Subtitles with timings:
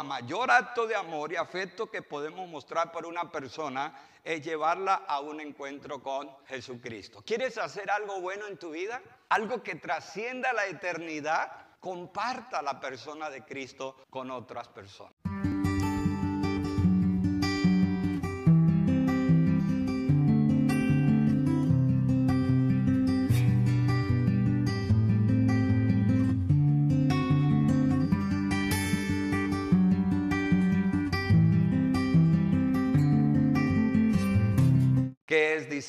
[0.00, 3.92] la mayor acto de amor y afecto que podemos mostrar por una persona
[4.24, 7.22] es llevarla a un encuentro con Jesucristo.
[7.22, 9.02] ¿Quieres hacer algo bueno en tu vida?
[9.28, 11.52] Algo que trascienda la eternidad.
[11.80, 15.19] Comparta la persona de Cristo con otras personas.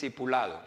[0.01, 0.59] Discipulado?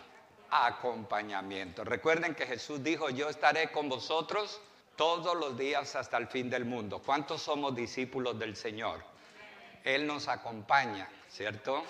[0.51, 1.83] Acompañamiento.
[1.83, 4.61] Recuerden que Jesús dijo, yo estaré con vosotros
[4.95, 7.03] todos los días hasta el fin del mundo.
[7.05, 9.03] ¿Cuántos somos discípulos del Señor?
[9.83, 11.83] Él nos acompaña, ¿cierto?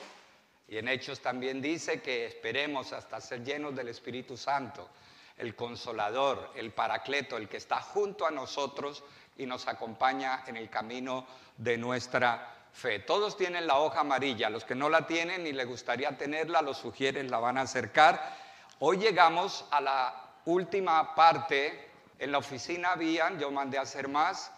[0.69, 4.89] Y en Hechos también dice que esperemos hasta ser llenos del Espíritu Santo,
[5.37, 9.05] el consolador, el paracleto, el que está junto a nosotros
[9.37, 11.27] y nos acompaña en el camino
[11.59, 12.99] de nuestra fe.
[12.99, 16.79] Todos tienen la hoja amarilla, los que no la tienen y les gustaría tenerla, los
[16.79, 18.37] sugieren, la van a acercar.
[18.81, 24.53] Hoy llegamos a la última parte, en la oficina habían, yo mandé a hacer más.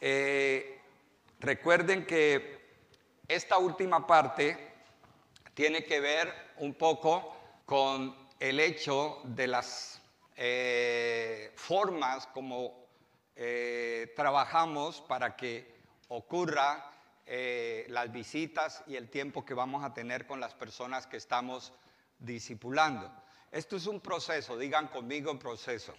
[0.00, 0.80] Eh,
[1.40, 2.60] recuerden que
[3.26, 4.72] esta última parte
[5.54, 10.02] tiene que ver un poco con el hecho de las
[10.36, 12.86] eh, formas como
[13.34, 15.74] eh, trabajamos para que
[16.08, 16.91] ocurra
[17.24, 21.72] eh, las visitas y el tiempo que vamos a tener con las personas que estamos
[22.18, 23.12] discipulando.
[23.52, 25.94] Esto es un proceso, digan conmigo proceso.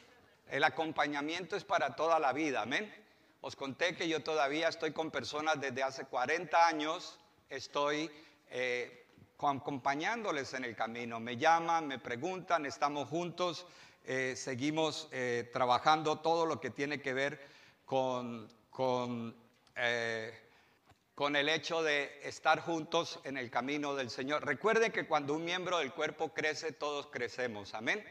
[0.49, 2.94] El acompañamiento es para toda la vida, amén.
[3.39, 7.17] Os conté que yo todavía estoy con personas desde hace 40 años,
[7.49, 8.11] estoy
[8.49, 9.05] eh,
[9.38, 11.21] acompañándoles en el camino.
[11.21, 13.66] Me llaman, me preguntan, estamos juntos,
[14.05, 15.09] eh, seguimos
[15.53, 17.47] trabajando todo lo que tiene que ver
[17.85, 19.35] con, con
[21.16, 24.45] con el hecho de estar juntos en el camino del Señor.
[24.45, 27.73] Recuerden que cuando un miembro del cuerpo crece, todos crecemos.
[27.75, 28.03] Amén.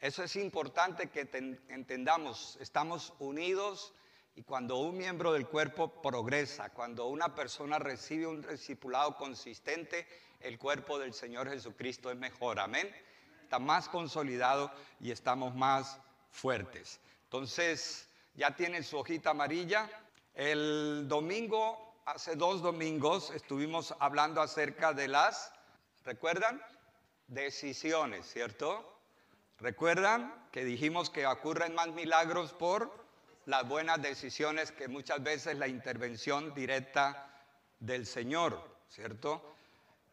[0.00, 1.28] Eso es importante que
[1.68, 2.56] entendamos.
[2.58, 3.92] Estamos unidos
[4.34, 10.06] y cuando un miembro del cuerpo progresa, cuando una persona recibe un discipulado consistente,
[10.40, 12.60] el cuerpo del Señor Jesucristo es mejor.
[12.60, 12.90] Amén.
[13.42, 15.98] Está más consolidado y estamos más
[16.30, 16.98] fuertes.
[17.24, 19.90] Entonces, ya tienen su hojita amarilla.
[20.34, 25.52] El domingo hace dos domingos estuvimos hablando acerca de las,
[26.04, 26.62] ¿recuerdan?
[27.26, 28.98] Decisiones, ¿cierto?
[29.58, 32.92] ¿Recuerdan que dijimos que ocurren más milagros por
[33.46, 37.30] las buenas decisiones que muchas veces la intervención directa
[37.78, 39.54] del Señor, ¿cierto?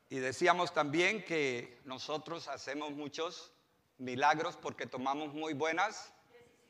[0.10, 3.52] Y decíamos también que nosotros hacemos muchos
[3.98, 6.14] milagros porque tomamos muy buenas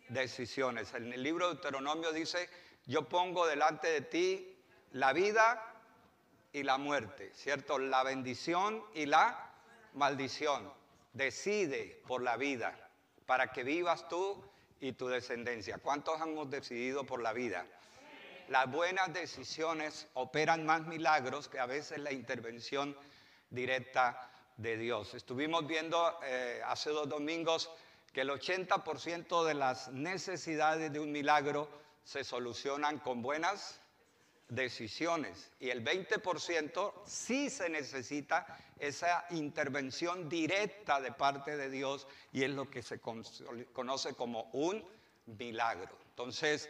[0.10, 0.94] decisiones.
[0.94, 2.50] En el libro de Deuteronomio dice,
[2.86, 4.57] yo pongo delante de ti
[4.92, 5.64] la vida
[6.54, 7.78] y la muerte, ¿cierto?
[7.80, 9.52] La bendición y la
[9.94, 10.72] maldición.
[11.14, 12.78] Decide por la vida
[13.26, 14.44] para que vivas tú
[14.80, 15.78] y tu descendencia.
[15.80, 17.66] ¿Cuántos hemos decidido por la vida?
[18.50, 22.96] Las buenas decisiones operan más milagros que a veces la intervención
[23.50, 25.14] directa de Dios.
[25.14, 27.70] Estuvimos viendo eh, hace dos domingos
[28.14, 31.68] que el 80% de las necesidades de un milagro
[32.04, 33.82] se solucionan con buenas
[34.50, 38.46] decisiones y el 20% sí se necesita
[38.80, 44.84] esa intervención directa de parte de Dios y es lo que se conoce como un
[45.26, 45.98] milagro.
[46.10, 46.70] Entonces,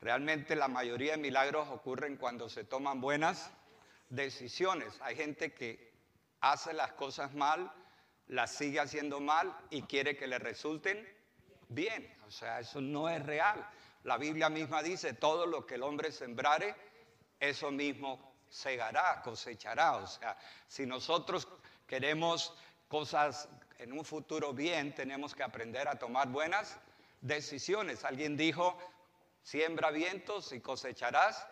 [0.00, 3.50] realmente la mayoría de milagros ocurren cuando se toman buenas
[4.08, 4.98] decisiones.
[5.00, 5.92] Hay gente que
[6.40, 7.72] hace las cosas mal,
[8.26, 11.08] las sigue haciendo mal y quiere que le resulten
[11.68, 12.12] bien.
[12.26, 13.66] O sea, eso no es real.
[14.04, 16.74] La Biblia misma dice, todo lo que el hombre sembrare,
[17.42, 19.96] eso mismo segará, cosechará.
[19.96, 20.38] O sea,
[20.68, 21.48] si nosotros
[21.88, 22.54] queremos
[22.86, 23.48] cosas
[23.78, 26.78] en un futuro bien, tenemos que aprender a tomar buenas
[27.20, 28.04] decisiones.
[28.04, 28.78] Alguien dijo,
[29.42, 31.44] siembra vientos y cosecharás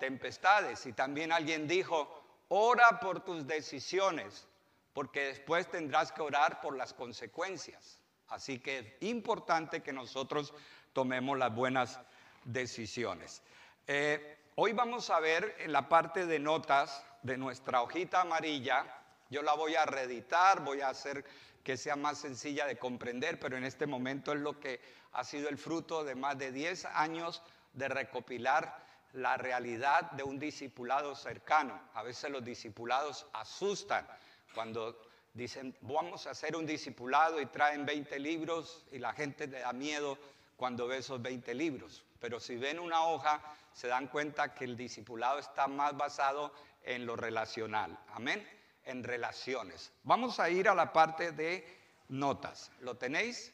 [0.00, 0.84] tempestades.
[0.86, 4.48] Y también alguien dijo, ora por tus decisiones,
[4.92, 8.00] porque después tendrás que orar por las consecuencias.
[8.26, 10.52] Así que es importante que nosotros
[10.92, 12.00] tomemos las buenas
[12.44, 13.42] decisiones.
[13.86, 18.84] Eh, Hoy vamos a ver en la parte de notas de nuestra hojita amarilla,
[19.30, 21.24] yo la voy a reeditar, voy a hacer
[21.64, 25.48] que sea más sencilla de comprender, pero en este momento es lo que ha sido
[25.48, 27.42] el fruto de más de 10 años
[27.72, 28.84] de recopilar
[29.14, 31.80] la realidad de un discipulado cercano.
[31.94, 34.06] A veces los discipulados asustan
[34.54, 35.00] cuando
[35.32, 39.72] dicen, vamos a hacer un discipulado y traen 20 libros y la gente le da
[39.72, 40.18] miedo
[40.58, 42.04] cuando ve esos 20 libros.
[42.20, 43.40] Pero si ven una hoja
[43.72, 46.52] se dan cuenta que el discipulado está más basado
[46.82, 47.98] en lo relacional.
[48.12, 48.46] Amén.
[48.84, 49.92] En relaciones.
[50.02, 51.66] Vamos a ir a la parte de
[52.08, 52.72] notas.
[52.80, 53.52] ¿Lo tenéis?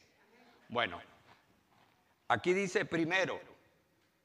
[0.69, 1.01] Bueno,
[2.27, 3.39] aquí dice primero,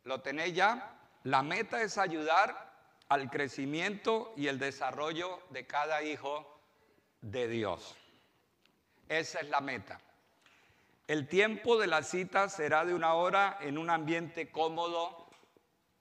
[0.04, 0.98] ¿lo tenéis ya?
[1.24, 2.72] La meta es ayudar
[3.08, 6.60] al crecimiento y el desarrollo de cada hijo
[7.20, 7.96] de Dios.
[9.08, 10.00] Esa es la meta.
[11.06, 15.21] El tiempo de la cita será de una hora en un ambiente cómodo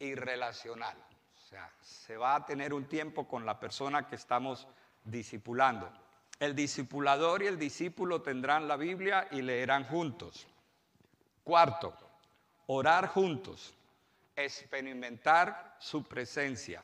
[0.02, 0.98] y relacional.
[1.38, 4.68] O sea, se va a tener un tiempo con la persona que estamos
[5.04, 5.92] discipulando.
[6.40, 10.48] El discipulador y el discípulo tendrán la Biblia y leerán juntos.
[11.44, 11.96] Cuarto,
[12.66, 13.76] orar juntos,
[14.36, 16.84] experimentar su presencia.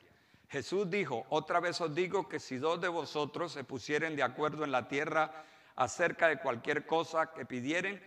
[0.50, 4.64] Jesús dijo, otra vez os digo que si dos de vosotros se pusieren de acuerdo
[4.64, 5.44] en la tierra
[5.75, 8.00] acerca de cualquier cosa que pidieren,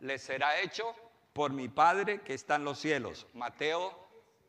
[0.00, 0.94] les será hecho
[1.32, 3.26] por mi Padre que está en los cielos.
[3.32, 4.07] Mateo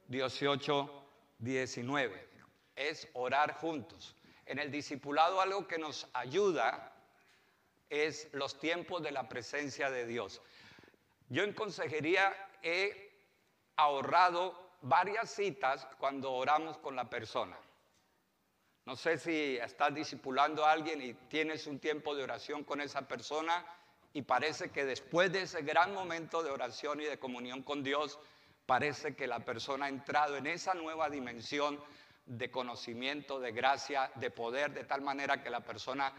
[0.09, 1.05] 18,
[1.37, 2.29] 19.
[2.75, 4.15] Es orar juntos.
[4.45, 6.91] En el discipulado algo que nos ayuda
[7.89, 10.41] es los tiempos de la presencia de Dios.
[11.29, 12.33] Yo en consejería
[12.63, 13.11] he
[13.75, 17.57] ahorrado varias citas cuando oramos con la persona.
[18.85, 23.07] No sé si estás discipulando a alguien y tienes un tiempo de oración con esa
[23.07, 23.63] persona
[24.13, 28.17] y parece que después de ese gran momento de oración y de comunión con Dios,
[28.69, 31.79] parece que la persona ha entrado en esa nueva dimensión
[32.27, 36.13] de conocimiento, de gracia, de poder, de tal manera que la persona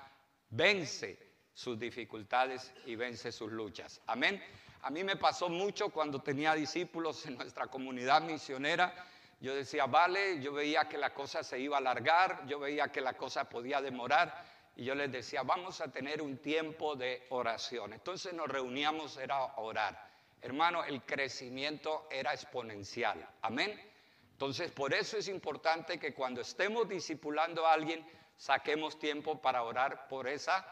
[0.48, 1.16] vence
[1.54, 4.00] sus dificultades y vence sus luchas.
[4.08, 4.42] Amén.
[4.82, 9.06] A mí me pasó mucho cuando tenía discípulos en nuestra comunidad misionera.
[9.38, 13.00] Yo decía, vale, yo veía que la cosa se iba a alargar, yo veía que
[13.00, 14.44] la cosa podía demorar
[14.74, 17.92] y yo les decía, vamos a tener un tiempo de oración.
[17.92, 20.09] Entonces nos reuníamos, era orar.
[20.42, 23.28] Hermano, el crecimiento era exponencial.
[23.42, 23.78] Amén.
[24.32, 28.04] Entonces, por eso es importante que cuando estemos discipulando a alguien,
[28.36, 30.66] saquemos tiempo para orar por esa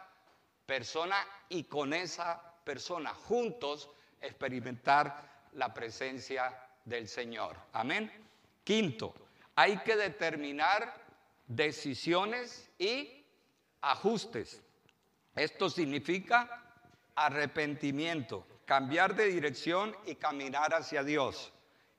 [0.64, 1.16] persona
[1.50, 7.56] y con esa persona juntos experimentar la presencia del Señor.
[7.72, 8.10] Amén.
[8.64, 9.14] Quinto,
[9.54, 10.94] hay que determinar
[11.46, 13.24] decisiones y
[13.80, 14.62] ajustes.
[15.34, 16.64] Esto significa
[17.14, 21.54] arrepentimiento, cambiar de dirección y caminar hacia Dios.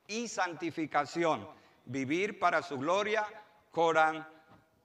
[0.05, 1.49] Y santificación,
[1.85, 3.25] vivir para su gloria,
[3.71, 4.27] coran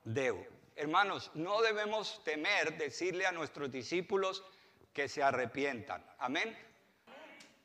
[0.03, 0.47] Deo.
[0.77, 4.43] Hermanos, no debemos temer decirle a nuestros discípulos
[4.95, 6.03] que se arrepientan.
[6.21, 6.57] Amén.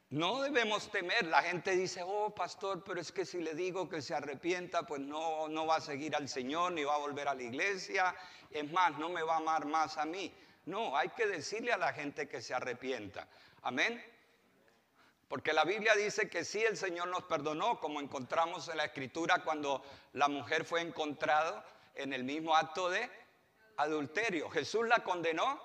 [0.09, 1.25] No debemos temer.
[1.27, 4.99] La gente dice, oh pastor, pero es que si le digo que se arrepienta, pues
[4.99, 8.13] no, no va a seguir al Señor ni va a volver a la iglesia.
[8.51, 10.33] Es más, no me va a amar más a mí.
[10.69, 13.27] No, hay que decirle a la gente que se arrepienta.
[13.63, 14.03] Amén.
[15.27, 19.43] Porque la Biblia dice que sí, el Señor nos perdonó, como encontramos en la escritura
[19.43, 19.83] cuando
[20.13, 23.09] la mujer fue encontrada en el mismo acto de
[23.77, 24.47] adulterio.
[24.51, 25.59] ¿Jesús la condenó?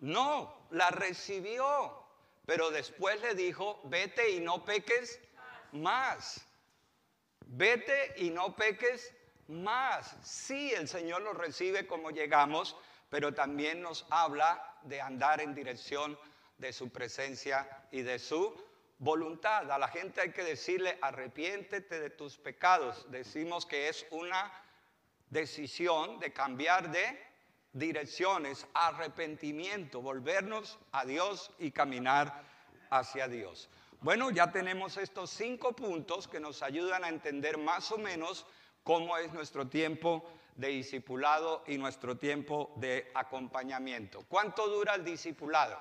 [0.00, 2.04] No, la recibió.
[2.46, 5.20] Pero después le dijo, vete y no peques
[5.70, 6.44] más.
[7.46, 9.14] Vete y no peques
[9.46, 10.16] más.
[10.24, 12.76] Sí, el Señor nos recibe como llegamos,
[13.08, 16.18] pero también nos habla de andar en dirección
[16.58, 18.54] de su presencia y de su
[18.98, 19.70] voluntad.
[19.70, 23.06] A la gente hay que decirle, arrepiéntete de tus pecados.
[23.10, 24.52] Decimos que es una
[25.30, 27.26] decisión de cambiar de
[27.72, 32.42] direcciones, arrepentimiento, volvernos a Dios y caminar
[32.90, 33.68] hacia Dios.
[34.00, 38.46] Bueno, ya tenemos estos cinco puntos que nos ayudan a entender más o menos
[38.82, 40.24] cómo es nuestro tiempo
[40.56, 44.24] de discipulado y nuestro tiempo de acompañamiento.
[44.28, 45.78] ¿Cuánto dura el discipulado?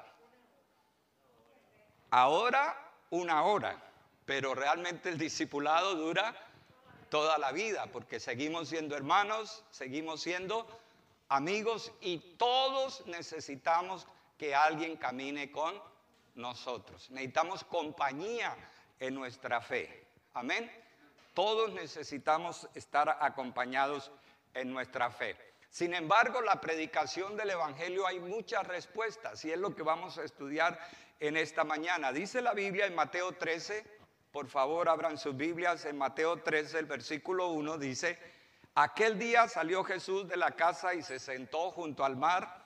[2.12, 3.82] Ahora una hora,
[4.26, 6.36] pero realmente el discipulado dura
[7.10, 10.68] toda la vida, porque seguimos siendo hermanos, seguimos siendo
[11.30, 15.82] amigos y todos necesitamos que alguien camine con
[16.36, 17.10] nosotros.
[17.12, 18.56] Necesitamos compañía
[19.00, 20.08] en nuestra fe.
[20.34, 20.70] Amén.
[21.34, 24.12] Todos necesitamos estar acompañados
[24.56, 25.38] en nuestra fe.
[25.70, 30.24] Sin embargo, la predicación del Evangelio hay muchas respuestas y es lo que vamos a
[30.24, 30.80] estudiar
[31.20, 32.12] en esta mañana.
[32.12, 33.86] Dice la Biblia en Mateo 13,
[34.32, 38.18] por favor abran sus Biblias, en Mateo 13, el versículo 1 dice,
[38.76, 42.66] Aquel día salió Jesús de la casa y se sentó junto al mar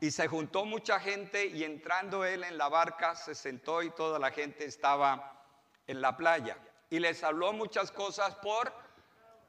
[0.00, 4.18] y se juntó mucha gente y entrando él en la barca se sentó y toda
[4.18, 5.44] la gente estaba
[5.86, 6.56] en la playa.
[6.88, 8.72] Y les habló muchas cosas por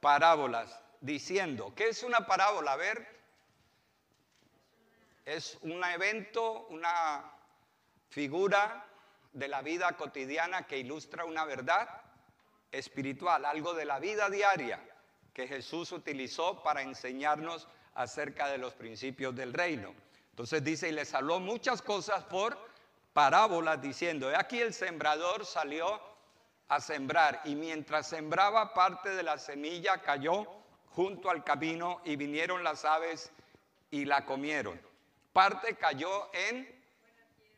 [0.01, 2.74] parábolas, diciendo, ¿qué es una parábola?
[2.74, 3.05] A ver,
[5.25, 7.24] es un evento, una
[8.10, 8.86] figura
[9.34, 11.88] de la vida cotidiana que ilustra una verdad.
[12.72, 14.79] espiritual, algo de la vida diaria
[15.34, 19.93] que Jesús utilizó para enseñarnos acerca de los principios del reino.
[20.29, 22.58] Entonces dice, y les habló muchas cosas por
[23.12, 26.00] parábolas diciendo, aquí el sembrador salió
[26.70, 30.48] a sembrar y mientras sembraba parte de la semilla cayó
[30.95, 33.31] junto al camino y vinieron las aves
[33.89, 34.79] y la comieron.
[35.33, 36.67] Parte cayó en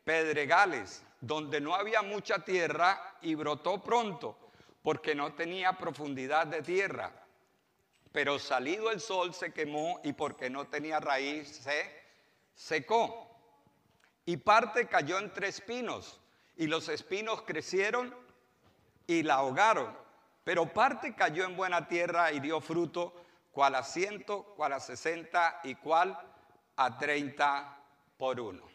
[0.03, 4.37] pedregales, donde no había mucha tierra y brotó pronto,
[4.81, 7.11] porque no tenía profundidad de tierra.
[8.11, 12.03] Pero salido el sol se quemó y porque no tenía raíz se
[12.53, 13.29] secó.
[14.25, 16.19] Y parte cayó entre espinos
[16.55, 18.13] y los espinos crecieron
[19.07, 19.97] y la ahogaron.
[20.43, 23.13] Pero parte cayó en buena tierra y dio fruto,
[23.53, 26.19] cual a ciento, cual a sesenta y cual
[26.75, 27.77] a treinta
[28.17, 28.67] por uno.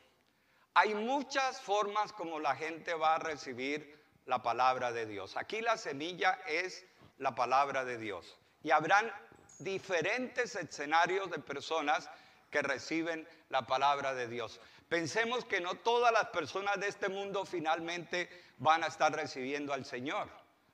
[0.75, 5.37] Hay muchas formas como la gente va a recibir la palabra de Dios.
[5.37, 6.87] Aquí la semilla es
[7.19, 8.39] la palabra de Dios.
[8.63, 9.13] Y habrán
[9.59, 12.09] diferentes escenarios de personas
[12.51, 14.61] que reciben la palabra de Dios.
[14.89, 19.85] Pensemos que no todas las personas de este mundo finalmente van a estar recibiendo al
[19.85, 20.29] Señor,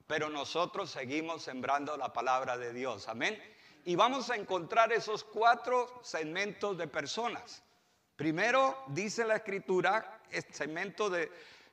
[0.07, 3.09] pero nosotros seguimos sembrando la palabra de Dios.
[3.09, 3.41] Amén.
[3.85, 7.62] Y vamos a encontrar esos cuatro segmentos de personas.
[8.17, 11.31] Primero dice la escritura, el segmento de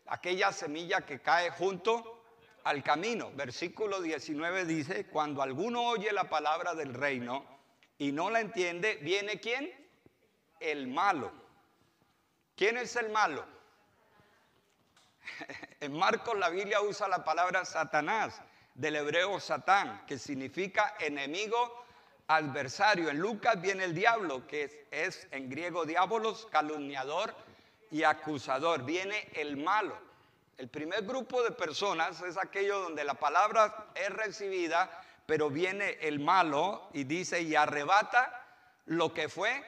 [0.08, 2.24] aquella semilla que cae junto
[2.66, 3.32] al camino.
[3.34, 7.46] Versículo 19 dice, cuando alguno oye la palabra del reino
[7.98, 9.72] y no la entiende, viene quién?
[10.60, 11.32] El malo.
[12.56, 13.46] ¿Quién es el malo?
[15.80, 18.42] En Marcos la Biblia usa la palabra Satanás,
[18.76, 21.86] del hebreo Satán, que significa enemigo
[22.28, 23.10] adversario.
[23.10, 27.34] En Lucas viene el diablo, que es, en griego diabolos, calumniador
[27.90, 28.84] y acusador.
[28.84, 29.98] Viene el malo.
[30.58, 36.20] El primer grupo de personas es aquello donde la palabra es recibida, pero viene el
[36.20, 38.46] malo y dice y arrebata
[38.86, 39.64] lo que fue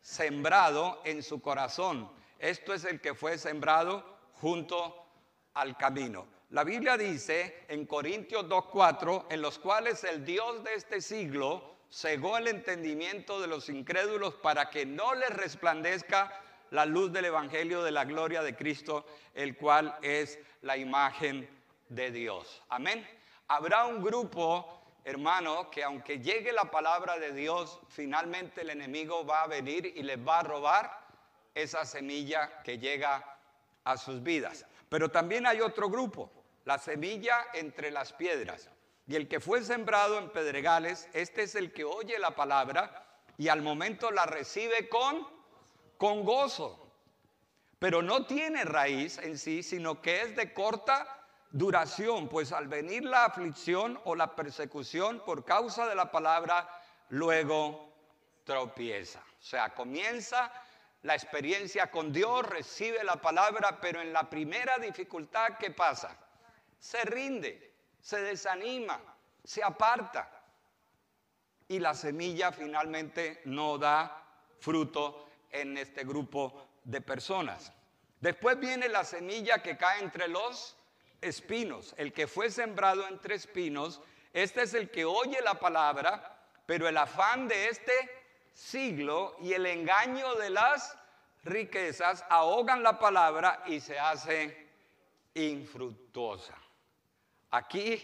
[0.00, 2.10] sembrado en su corazón.
[2.38, 5.06] Esto es el que fue sembrado junto
[5.54, 6.26] al camino.
[6.50, 12.36] La Biblia dice en Corintios 2.4, en los cuales el Dios de este siglo cegó
[12.38, 16.32] el entendimiento de los incrédulos para que no les resplandezca
[16.70, 21.48] la luz del Evangelio de la gloria de Cristo, el cual es la imagen
[21.88, 22.62] de Dios.
[22.68, 23.06] Amén.
[23.48, 29.42] Habrá un grupo, hermano, que aunque llegue la palabra de Dios, finalmente el enemigo va
[29.42, 31.06] a venir y les va a robar
[31.54, 33.38] esa semilla que llega
[33.84, 34.66] a sus vidas.
[34.88, 36.30] Pero también hay otro grupo,
[36.64, 38.68] la semilla entre las piedras.
[39.06, 43.06] Y el que fue sembrado en pedregales, este es el que oye la palabra
[43.38, 45.26] y al momento la recibe con,
[45.96, 46.82] con gozo.
[47.78, 51.06] Pero no tiene raíz en sí, sino que es de corta
[51.50, 56.68] duración, pues al venir la aflicción o la persecución por causa de la palabra,
[57.10, 57.92] luego
[58.44, 59.22] tropieza.
[59.38, 60.52] O sea, comienza
[61.02, 66.18] la experiencia con Dios, recibe la palabra, pero en la primera dificultad, ¿qué pasa?
[66.80, 67.75] Se rinde
[68.06, 69.00] se desanima,
[69.42, 70.30] se aparta
[71.66, 74.24] y la semilla finalmente no da
[74.60, 77.72] fruto en este grupo de personas.
[78.20, 80.76] Después viene la semilla que cae entre los
[81.20, 81.96] espinos.
[81.98, 84.00] El que fue sembrado entre espinos,
[84.32, 87.92] este es el que oye la palabra, pero el afán de este
[88.52, 90.96] siglo y el engaño de las
[91.42, 94.70] riquezas ahogan la palabra y se hace
[95.34, 96.54] infructuosa.
[97.50, 98.02] Aquí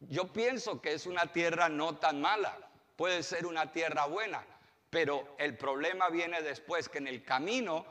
[0.00, 2.56] yo pienso que es una tierra no tan mala,
[2.96, 4.44] puede ser una tierra buena,
[4.90, 7.84] pero el problema viene después, que en el camino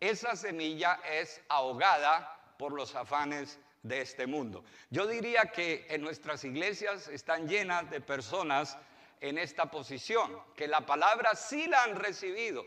[0.00, 4.64] esa semilla es ahogada por los afanes de este mundo.
[4.90, 8.78] Yo diría que en nuestras iglesias están llenas de personas
[9.20, 12.64] en esta posición, que la palabra sí la han recibido,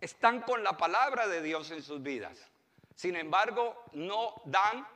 [0.00, 2.38] están con la palabra de Dios en sus vidas,
[2.94, 4.86] sin embargo no dan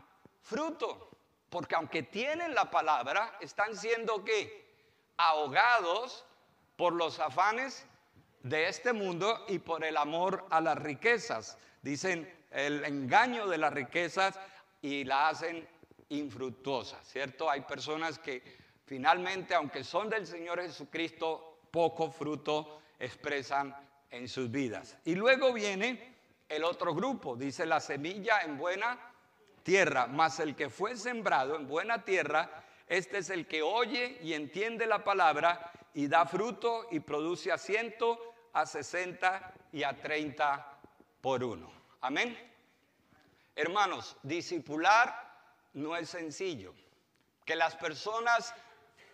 [0.42, 1.08] fruto.
[1.50, 4.66] Porque aunque tienen la palabra, están siendo qué?
[5.16, 6.24] Ahogados
[6.76, 7.86] por los afanes
[8.42, 11.58] de este mundo y por el amor a las riquezas.
[11.82, 14.38] Dicen el engaño de las riquezas
[14.80, 15.66] y la hacen
[16.10, 17.50] infructuosa, ¿cierto?
[17.50, 18.42] Hay personas que
[18.86, 23.76] finalmente, aunque son del Señor Jesucristo, poco fruto expresan
[24.10, 24.96] en sus vidas.
[25.04, 26.16] Y luego viene
[26.48, 29.07] el otro grupo, dice la semilla en buena
[29.68, 34.32] tierra, mas el que fue sembrado en buena tierra, este es el que oye y
[34.32, 40.78] entiende la palabra y da fruto y produce a ciento, a sesenta y a treinta
[41.20, 41.70] por uno.
[42.00, 42.34] Amén.
[43.54, 45.36] Hermanos, discipular
[45.74, 46.72] no es sencillo.
[47.44, 48.54] Que las personas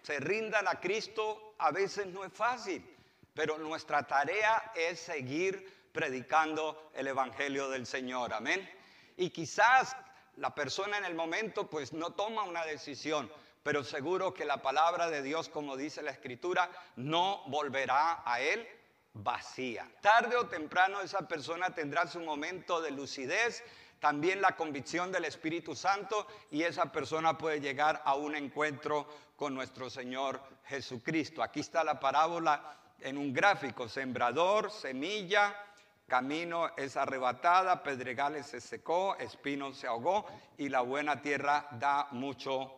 [0.02, 2.96] se rindan a Cristo a veces no es fácil,
[3.34, 8.32] pero nuestra tarea es seguir predicando el Evangelio del Señor.
[8.32, 8.70] Amén.
[9.16, 9.96] Y quizás
[10.36, 13.30] la persona en el momento pues no toma una decisión,
[13.62, 18.66] pero seguro que la palabra de Dios, como dice la Escritura, no volverá a él
[19.14, 19.88] vacía.
[20.00, 23.62] Tarde o temprano esa persona tendrá su momento de lucidez,
[24.00, 29.54] también la convicción del Espíritu Santo y esa persona puede llegar a un encuentro con
[29.54, 31.42] nuestro Señor Jesucristo.
[31.42, 35.56] Aquí está la parábola en un gráfico, sembrador, semilla,
[36.06, 40.26] camino es arrebatada, pedregales se secó, espino se ahogó
[40.58, 42.72] y la buena tierra da mucho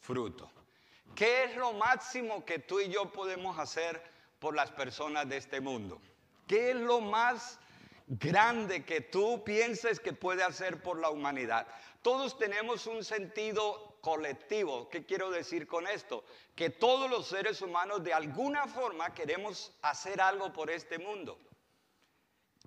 [0.00, 0.50] fruto.
[1.14, 4.02] ¿Qué es lo máximo que tú y yo podemos hacer
[4.38, 6.00] por las personas de este mundo?
[6.46, 7.58] ¿Qué es lo más
[8.06, 11.66] grande que tú pienses que puede hacer por la humanidad?
[12.00, 14.88] Todos tenemos un sentido colectivo.
[14.88, 16.24] ¿Qué quiero decir con esto?
[16.56, 21.38] Que todos los seres humanos de alguna forma queremos hacer algo por este mundo.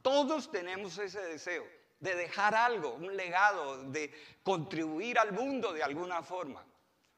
[0.06, 1.66] Todos tenemos ese deseo
[2.00, 6.64] de dejar algo, un legado, de contribuir al mundo de alguna forma.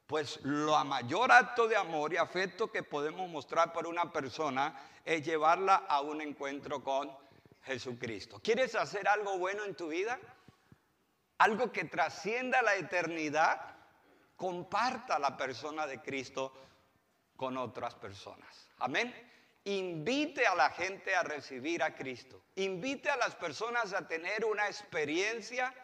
[0.06, 5.22] Pues lo mayor acto de amor y afecto que podemos mostrar por una persona es
[5.22, 7.14] llevarla a un encuentro con
[7.60, 8.40] Jesucristo.
[8.42, 10.18] ¿Quieres hacer algo bueno en tu vida?
[11.36, 13.76] Algo que trascienda la eternidad.
[14.34, 16.54] Comparta la persona de Cristo
[17.36, 18.70] con otras personas.
[18.78, 19.28] Amén
[19.68, 22.42] invite a la gente a recibir a Cristo.
[22.56, 25.74] Invite a las personas a tener una experiencia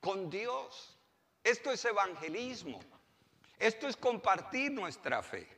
[0.00, 0.98] con Dios.
[1.42, 2.78] Esto es evangelismo.
[3.58, 5.48] Esto es compartir nuestra fe.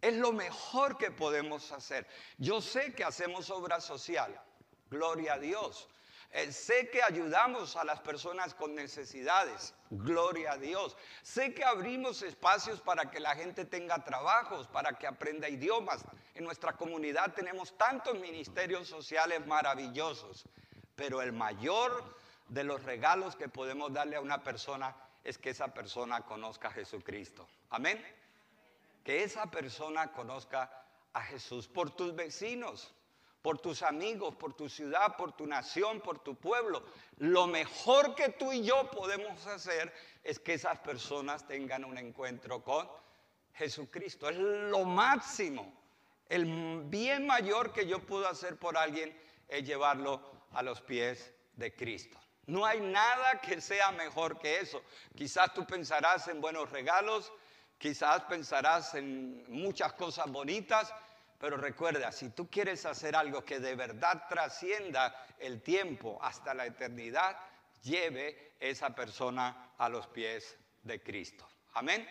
[0.00, 2.06] Es lo mejor que podemos hacer.
[2.38, 4.40] Yo sé que hacemos obra social.
[4.88, 5.86] Gloria a Dios.
[6.32, 10.96] Eh, sé que ayudamos a las personas con necesidades, gloria a Dios.
[11.22, 16.04] Sé que abrimos espacios para que la gente tenga trabajos, para que aprenda idiomas.
[16.34, 20.44] En nuestra comunidad tenemos tantos ministerios sociales maravillosos,
[20.94, 22.16] pero el mayor
[22.48, 26.72] de los regalos que podemos darle a una persona es que esa persona conozca a
[26.72, 27.48] Jesucristo.
[27.70, 28.00] Amén.
[29.02, 30.70] Que esa persona conozca
[31.12, 32.94] a Jesús por tus vecinos
[33.42, 36.84] por tus amigos, por tu ciudad, por tu nación, por tu pueblo.
[37.18, 42.62] Lo mejor que tú y yo podemos hacer es que esas personas tengan un encuentro
[42.62, 42.88] con
[43.54, 44.28] Jesucristo.
[44.28, 45.72] Es lo máximo.
[46.28, 50.22] El bien mayor que yo puedo hacer por alguien es llevarlo
[50.52, 52.18] a los pies de Cristo.
[52.46, 54.82] No hay nada que sea mejor que eso.
[55.14, 57.32] Quizás tú pensarás en buenos regalos,
[57.78, 60.92] quizás pensarás en muchas cosas bonitas,
[61.40, 66.66] pero recuerda, si tú quieres hacer algo que de verdad trascienda el tiempo hasta la
[66.66, 67.34] eternidad,
[67.82, 71.48] lleve esa persona a los pies de Cristo.
[71.72, 72.06] Amén.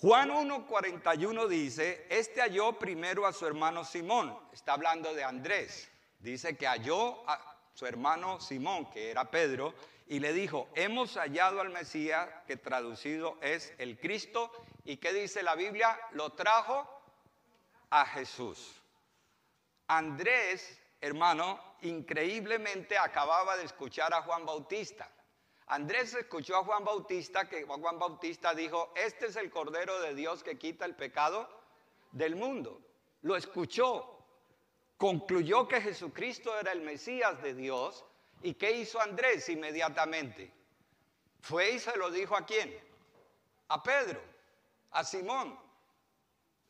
[0.00, 6.56] Juan 1.41 dice, este halló primero a su hermano Simón, está hablando de Andrés, dice
[6.56, 9.72] que halló a su hermano Simón, que era Pedro,
[10.08, 14.50] y le dijo, hemos hallado al Mesías, que traducido es el Cristo,
[14.84, 17.01] y que dice la Biblia, lo trajo
[17.92, 18.80] a Jesús.
[19.86, 25.10] Andrés, hermano, increíblemente acababa de escuchar a Juan Bautista.
[25.66, 30.42] Andrés escuchó a Juan Bautista que Juan Bautista dijo, este es el Cordero de Dios
[30.42, 31.48] que quita el pecado
[32.12, 32.80] del mundo.
[33.20, 34.24] Lo escuchó,
[34.96, 38.06] concluyó que Jesucristo era el Mesías de Dios.
[38.40, 40.50] ¿Y qué hizo Andrés inmediatamente?
[41.42, 42.74] Fue y se lo dijo a quién?
[43.68, 44.22] A Pedro,
[44.92, 45.61] a Simón.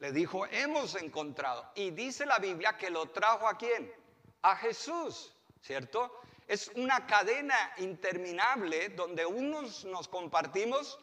[0.02, 1.64] Le dijo, hemos encontrado.
[1.76, 3.94] Y dice la Biblia que lo trajo a quién?
[4.42, 6.20] A Jesús, ¿cierto?
[6.48, 10.98] Es una cadena interminable donde unos nos compartimos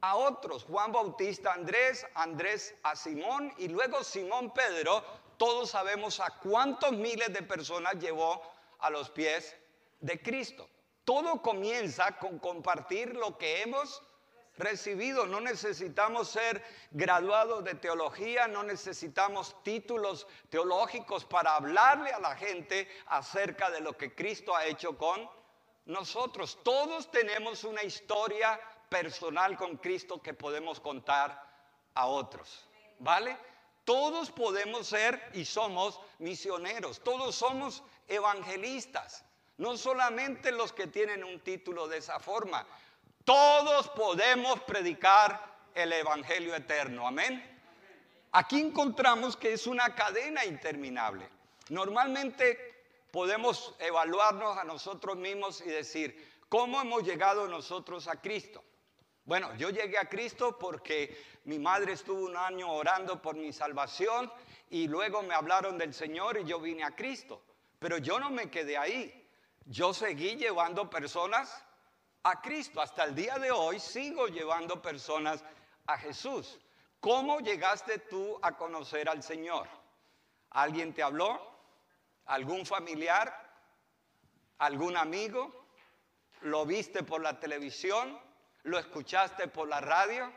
[0.00, 0.64] a otros.
[0.64, 5.04] Juan Bautista Andrés, Andrés a Simón y luego Simón Pedro.
[5.36, 8.42] Todos sabemos a cuántos miles de personas llevó
[8.80, 9.56] a los pies
[10.00, 10.68] de Cristo.
[11.04, 14.02] Todo comienza con compartir lo que hemos
[15.28, 22.88] No necesitamos ser graduados de teología, no necesitamos títulos teológicos para hablarle a la gente
[23.06, 25.28] acerca de lo que Cristo ha hecho con
[25.86, 26.58] nosotros.
[26.62, 31.50] Todos tenemos una historia personal con Cristo que podemos contar
[31.94, 32.68] a otros.
[32.98, 33.36] ¿Vale?
[33.84, 39.24] Todos podemos ser y somos misioneros, todos somos evangelistas,
[39.56, 42.64] no solamente los que tienen un título de esa forma,
[43.24, 47.06] todos podemos predicar el Evangelio eterno.
[47.06, 47.48] Amén.
[48.32, 51.28] Aquí encontramos que es una cadena interminable.
[51.68, 58.64] Normalmente podemos evaluarnos a nosotros mismos y decir, ¿cómo hemos llegado nosotros a Cristo?
[59.24, 64.32] Bueno, yo llegué a Cristo porque mi madre estuvo un año orando por mi salvación
[64.70, 67.42] y luego me hablaron del Señor y yo vine a Cristo.
[67.78, 69.28] Pero yo no me quedé ahí.
[69.66, 71.64] Yo seguí llevando personas
[72.22, 72.80] a Cristo.
[72.80, 75.44] Hasta el día de hoy sigo llevando personas
[75.86, 76.58] a Jesús.
[77.00, 79.68] ¿Cómo llegaste tú a conocer al Señor?
[80.50, 81.40] ¿Alguien te habló?
[82.26, 83.34] ¿Algún familiar?
[84.58, 85.66] ¿Algún amigo?
[86.42, 88.18] ¿Lo viste por la televisión?
[88.64, 90.32] ¿Lo escuchaste por la radio?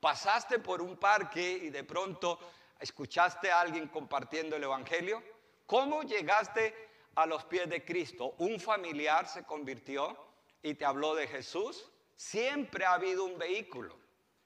[0.00, 2.38] ¿Pasaste por un parque y de pronto
[2.78, 5.22] escuchaste a alguien compartiendo el Evangelio?
[5.66, 6.74] ¿Cómo llegaste
[7.14, 8.34] a los pies de Cristo?
[8.38, 10.25] ¿Un familiar se convirtió
[10.62, 11.90] y te habló de Jesús?
[12.16, 13.96] Siempre ha habido un vehículo.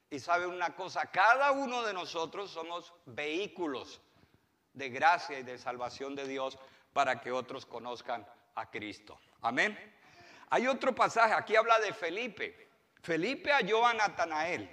[0.09, 4.01] Y sabe una cosa, cada uno de nosotros somos vehículos
[4.73, 6.57] de gracia y de salvación de Dios
[6.91, 9.19] para que otros conozcan a Cristo.
[9.41, 9.77] Amén.
[10.49, 12.69] Hay otro pasaje, aquí habla de Felipe.
[13.01, 14.69] Felipe halló a Natanael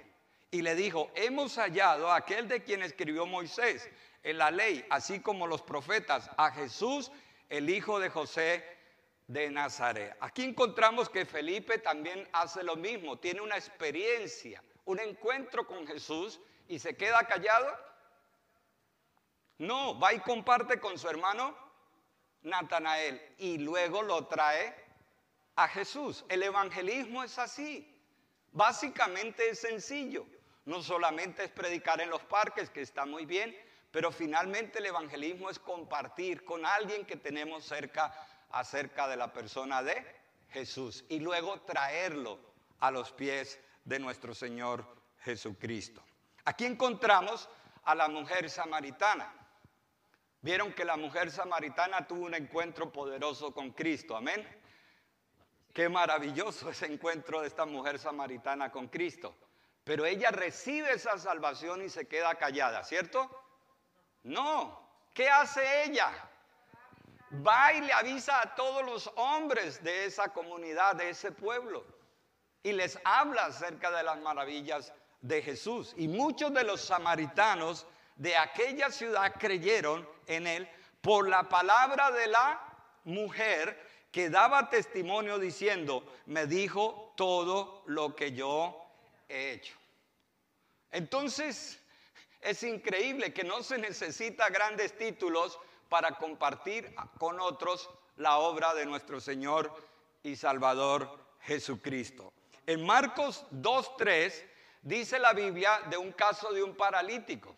[0.51, 3.89] y le dijo, hemos hallado a aquel de quien escribió Moisés
[4.23, 7.11] en la ley, así como los profetas, a Jesús,
[7.47, 8.78] el hijo de José
[9.29, 10.17] de Nazaret.
[10.21, 16.39] Aquí encontramos que Felipe también hace lo mismo, tiene una experiencia, un encuentro con Jesús
[16.67, 17.77] y se queda callado.
[19.59, 21.55] No, va y comparte con su hermano
[22.41, 24.73] Natanael y luego lo trae
[25.55, 26.25] a Jesús.
[26.27, 27.95] El evangelismo es así.
[28.51, 30.25] Básicamente es sencillo.
[30.65, 33.55] No solamente es predicar en los parques, que está muy bien,
[33.91, 38.11] pero finalmente el evangelismo es compartir con alguien que tenemos cerca
[38.51, 40.05] acerca de la persona de
[40.49, 42.39] Jesús y luego traerlo
[42.79, 44.85] a los pies de nuestro Señor
[45.19, 46.03] Jesucristo.
[46.45, 47.49] Aquí encontramos
[47.83, 49.33] a la mujer samaritana.
[50.41, 54.47] Vieron que la mujer samaritana tuvo un encuentro poderoso con Cristo, amén.
[55.73, 59.35] Qué maravilloso ese encuentro de esta mujer samaritana con Cristo.
[59.83, 63.29] Pero ella recibe esa salvación y se queda callada, ¿cierto?
[64.23, 64.87] No.
[65.13, 66.28] ¿Qué hace ella?
[67.31, 71.85] Va y le avisa a todos los hombres de esa comunidad, de ese pueblo,
[72.63, 75.93] y les habla acerca de las maravillas de Jesús.
[75.97, 80.69] Y muchos de los samaritanos de aquella ciudad creyeron en él
[81.01, 82.61] por la palabra de la
[83.05, 88.75] mujer que daba testimonio diciendo, me dijo todo lo que yo
[89.27, 89.75] he hecho.
[90.91, 91.79] Entonces,
[92.41, 98.85] es increíble que no se necesita grandes títulos para compartir con otros la obra de
[98.85, 99.73] nuestro Señor
[100.23, 102.31] y Salvador Jesucristo.
[102.65, 104.31] En Marcos 2.3
[104.83, 107.55] dice la Biblia de un caso de un paralítico,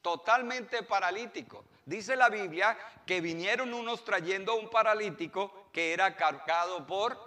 [0.00, 1.64] totalmente paralítico.
[1.84, 7.18] Dice la Biblia que vinieron unos trayendo a un paralítico que era cargado por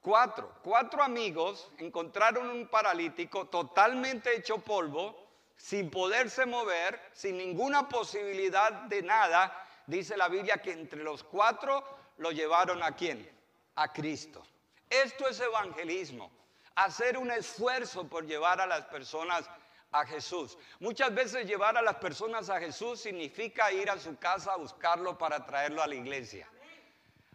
[0.00, 0.52] cuatro.
[0.62, 5.16] Cuatro amigos encontraron un paralítico totalmente hecho polvo,
[5.56, 9.66] sin poderse mover, sin ninguna posibilidad de nada.
[9.90, 11.82] Dice la Biblia que entre los cuatro
[12.18, 13.28] lo llevaron a quién?
[13.74, 14.40] A Cristo.
[14.88, 16.30] Esto es evangelismo.
[16.76, 19.50] Hacer un esfuerzo por llevar a las personas
[19.90, 20.56] a Jesús.
[20.78, 25.18] Muchas veces llevar a las personas a Jesús significa ir a su casa a buscarlo
[25.18, 26.48] para traerlo a la iglesia.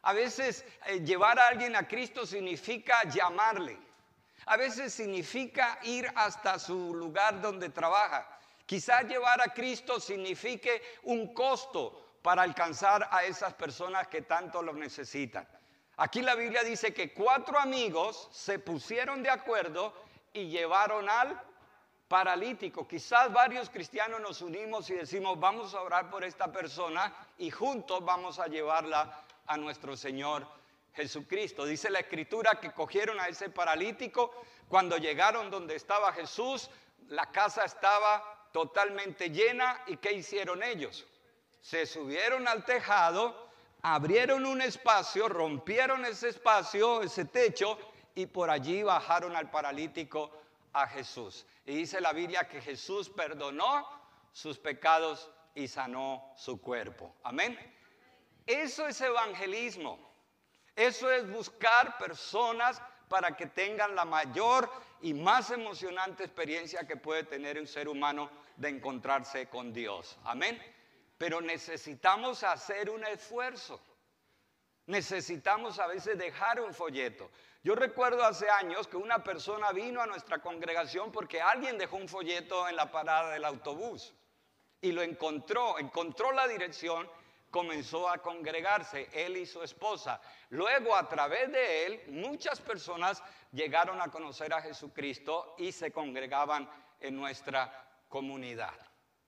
[0.03, 3.77] A veces eh, llevar a alguien a Cristo significa llamarle.
[4.45, 8.25] A veces significa ir hasta su lugar donde trabaja.
[8.65, 14.73] Quizás llevar a Cristo signifique un costo para alcanzar a esas personas que tanto lo
[14.73, 15.47] necesitan.
[15.97, 19.93] Aquí la Biblia dice que cuatro amigos se pusieron de acuerdo
[20.33, 21.39] y llevaron al
[22.07, 22.87] paralítico.
[22.87, 28.03] Quizás varios cristianos nos unimos y decimos, vamos a orar por esta persona y juntos
[28.03, 30.47] vamos a llevarla a nuestro Señor
[30.95, 31.63] Jesucristo.
[31.63, 34.33] Dice la escritura que cogieron a ese paralítico,
[34.67, 36.71] cuando llegaron donde estaba Jesús,
[37.07, 41.05] la casa estaba totalmente llena y ¿qué hicieron ellos?
[41.65, 43.49] Se subieron al tejado,
[43.81, 47.79] abrieron un espacio, rompieron ese espacio, ese techo
[48.13, 50.29] y por allí bajaron al paralítico
[50.73, 51.47] a Jesús.
[51.65, 53.83] Y dice la Biblia que Jesús perdonó
[54.31, 57.15] sus pecados y sanó su cuerpo.
[57.23, 57.57] Amén.
[58.45, 59.97] Eso es evangelismo.
[60.75, 64.69] Eso es buscar personas para que tengan la mayor
[65.01, 70.15] y más emocionante experiencia que puede tener un ser humano de encontrarse con Dios.
[70.25, 70.74] Amén.
[71.17, 73.81] Pero necesitamos hacer un esfuerzo.
[74.87, 77.31] Necesitamos a veces dejar un folleto.
[77.63, 82.07] Yo recuerdo hace años que una persona vino a nuestra congregación porque alguien dejó un
[82.07, 84.13] folleto en la parada del autobús
[84.81, 87.09] y lo encontró, encontró la dirección
[87.55, 90.19] comenzó a congregarse, él y su esposa.
[90.49, 93.23] Luego, a través de él, muchas personas
[93.53, 98.75] llegaron a conocer a Jesucristo y se congregaban en nuestra comunidad.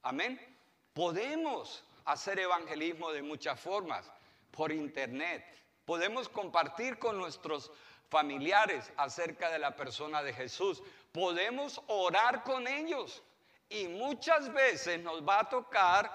[0.01, 0.56] Amén.
[0.97, 4.11] Podemos hacer evangelismo de muchas formas,
[4.49, 5.45] por internet.
[5.85, 7.69] Podemos compartir con nuestros
[8.09, 10.81] familiares acerca de la persona de Jesús.
[11.11, 13.21] Podemos orar con ellos.
[13.69, 16.11] Y muchas veces nos va a tocar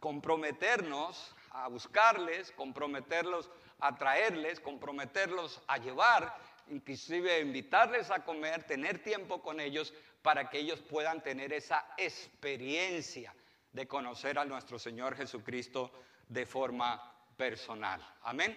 [0.00, 6.34] comprometernos a buscarles, comprometerlos a traerles, comprometerlos a llevar,
[6.68, 9.92] inclusive invitarles a comer, tener tiempo con ellos
[10.22, 13.34] para que ellos puedan tener esa experiencia
[13.72, 15.90] de conocer a nuestro Señor Jesucristo
[16.28, 18.00] de forma personal.
[18.22, 18.56] Amén.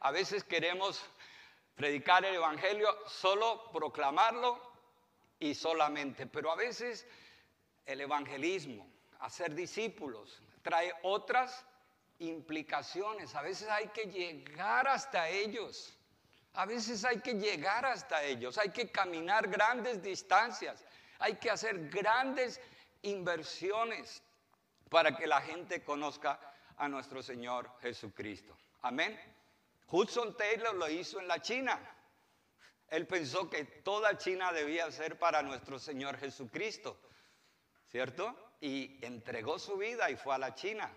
[0.00, 1.04] A veces queremos
[1.74, 4.60] predicar el Evangelio, solo proclamarlo
[5.38, 7.06] y solamente, pero a veces
[7.84, 8.88] el evangelismo,
[9.20, 11.64] hacer discípulos, trae otras
[12.18, 13.34] implicaciones.
[13.34, 15.96] A veces hay que llegar hasta ellos.
[16.54, 18.58] A veces hay que llegar hasta ellos.
[18.58, 20.84] Hay que caminar grandes distancias.
[21.18, 22.60] Hay que hacer grandes
[23.02, 24.22] inversiones
[24.90, 26.38] para que la gente conozca
[26.76, 28.56] a nuestro Señor Jesucristo.
[28.82, 29.18] Amén.
[29.88, 31.80] Hudson Taylor lo hizo en la China.
[32.88, 36.98] Él pensó que toda China debía ser para nuestro Señor Jesucristo,
[37.90, 38.54] ¿cierto?
[38.60, 40.92] Y entregó su vida y fue a la China.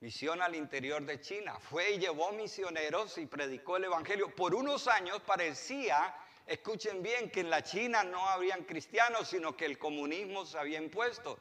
[0.00, 1.58] Misión al interior de China.
[1.60, 4.34] Fue y llevó misioneros y predicó el Evangelio.
[4.34, 6.14] Por unos años parecía,
[6.46, 10.80] escuchen bien, que en la China no habían cristianos, sino que el comunismo se había
[10.80, 11.38] impuesto.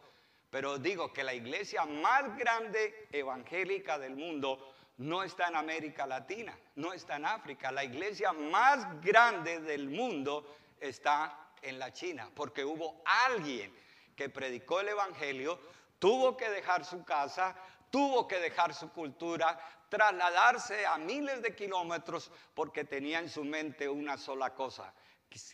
[0.51, 6.55] Pero digo que la iglesia más grande evangélica del mundo no está en América Latina,
[6.75, 7.71] no está en África.
[7.71, 13.73] La iglesia más grande del mundo está en la China, porque hubo alguien
[14.15, 15.57] que predicó el Evangelio,
[15.97, 17.55] tuvo que dejar su casa,
[17.89, 19.57] tuvo que dejar su cultura,
[19.89, 24.93] trasladarse a miles de kilómetros porque tenía en su mente una sola cosa,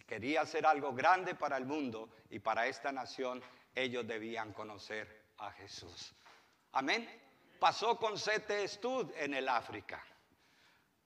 [0.08, 3.44] quería hacer algo grande para el mundo y para esta nación,
[3.84, 6.14] ellos debían conocer a Jesús.
[6.72, 7.28] Amén
[7.60, 8.68] pasó con C.T.
[8.68, 10.04] Stud en el África.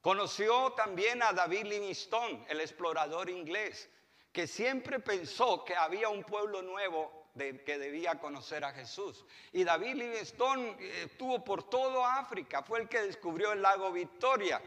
[0.02, 3.90] Conoció también a David Livingstone, el explorador inglés,
[4.32, 9.26] que siempre pensó que había un pueblo nuevo que debía conocer a Jesús.
[9.52, 14.62] Y David Livingstone eh, estuvo por todo África, fue el que descubrió el lago Victoria,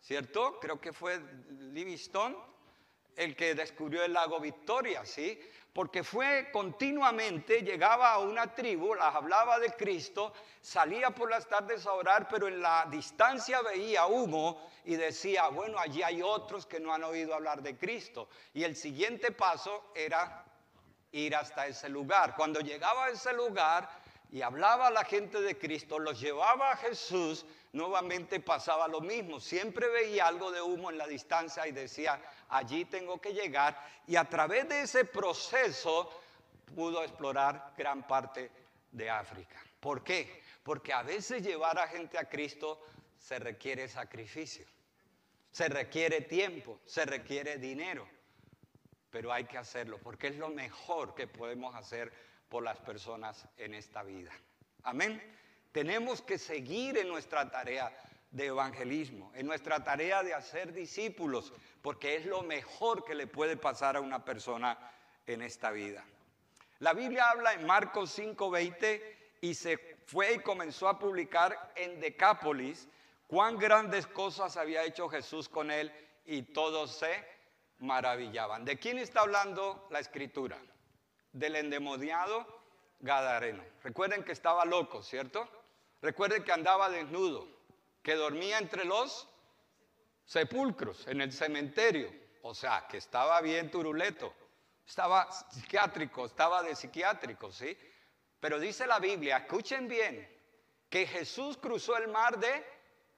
[0.00, 0.60] ¿cierto?
[0.60, 2.36] Creo que fue Livingstone
[3.16, 5.40] el que descubrió el lago Victoria, ¿sí?
[5.74, 11.84] Porque fue continuamente, llegaba a una tribu, las hablaba de Cristo, salía por las tardes
[11.84, 16.78] a orar, pero en la distancia veía humo y decía, bueno, allí hay otros que
[16.78, 18.28] no han oído hablar de Cristo.
[18.52, 20.44] Y el siguiente paso era
[21.10, 22.36] ir hasta ese lugar.
[22.36, 23.88] Cuando llegaba a ese lugar
[24.30, 29.40] y hablaba a la gente de Cristo, los llevaba a Jesús, nuevamente pasaba lo mismo.
[29.40, 33.78] Siempre veía algo de humo en la distancia y decía, allí tengo que llegar.
[34.06, 36.10] Y a través de ese proceso
[36.74, 38.50] pudo explorar gran parte
[38.90, 39.56] de África.
[39.80, 40.42] ¿Por qué?
[40.62, 42.80] Porque a veces llevar a gente a Cristo
[43.18, 44.66] se requiere sacrificio,
[45.50, 48.06] se requiere tiempo, se requiere dinero,
[49.10, 52.12] pero hay que hacerlo porque es lo mejor que podemos hacer
[52.48, 54.32] por las personas en esta vida.
[54.82, 55.22] Amén.
[55.72, 57.92] Tenemos que seguir en nuestra tarea
[58.34, 63.56] de evangelismo, en nuestra tarea de hacer discípulos, porque es lo mejor que le puede
[63.56, 64.76] pasar a una persona
[65.24, 66.04] en esta vida.
[66.80, 69.00] La Biblia habla en Marcos 5:20
[69.40, 72.88] y se fue y comenzó a publicar en Decápolis
[73.28, 75.92] cuán grandes cosas había hecho Jesús con él
[76.26, 77.24] y todos se
[77.78, 78.64] maravillaban.
[78.64, 80.58] ¿De quién está hablando la escritura?
[81.32, 82.46] Del endemoniado
[82.98, 83.62] Gadareno.
[83.84, 85.48] Recuerden que estaba loco, ¿cierto?
[86.02, 87.53] Recuerden que andaba desnudo
[88.04, 89.26] que dormía entre los
[90.26, 92.12] sepulcros, en el cementerio.
[92.42, 94.34] O sea, que estaba bien turuleto.
[94.86, 97.76] Estaba psiquiátrico, estaba de psiquiátrico, ¿sí?
[98.38, 100.30] Pero dice la Biblia, escuchen bien,
[100.90, 102.62] que Jesús cruzó el mar de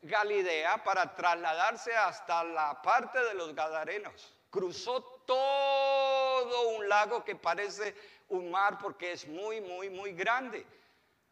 [0.02, 4.32] Galilea para trasladarse hasta la parte de los Gadarenos.
[4.50, 7.96] Cruzó todo un lago que parece
[8.28, 10.64] un mar porque es muy, muy, muy grande.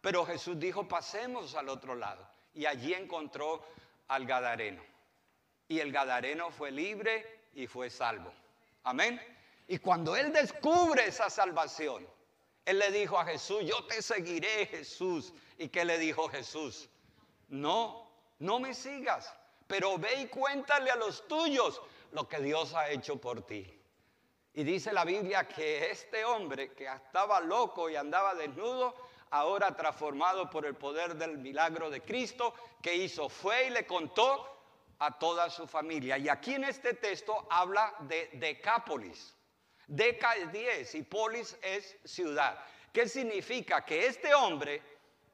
[0.00, 3.64] Pero Jesús dijo, pasemos al otro lado y allí encontró
[4.08, 4.82] al Gadareno.
[5.68, 8.32] Y el Gadareno fue libre y fue salvo.
[8.84, 9.20] Amén.
[9.66, 12.06] Y cuando él descubre esa salvación,
[12.64, 15.32] él le dijo a Jesús, yo te seguiré Jesús.
[15.58, 16.88] ¿Y qué le dijo Jesús?
[17.48, 19.34] No, no me sigas,
[19.66, 21.80] pero ve y cuéntale a los tuyos
[22.12, 23.80] lo que Dios ha hecho por ti.
[24.54, 28.94] Y dice la Biblia que este hombre que estaba loco y andaba desnudo,
[29.34, 33.28] ahora transformado por el poder del milagro de Cristo, que hizo?
[33.28, 34.48] Fue y le contó
[35.00, 36.16] a toda su familia.
[36.16, 39.34] Y aquí en este texto habla de Decápolis.
[39.88, 42.56] Deca es 10 y polis es ciudad.
[42.92, 43.84] ¿Qué significa?
[43.84, 44.80] Que este hombre,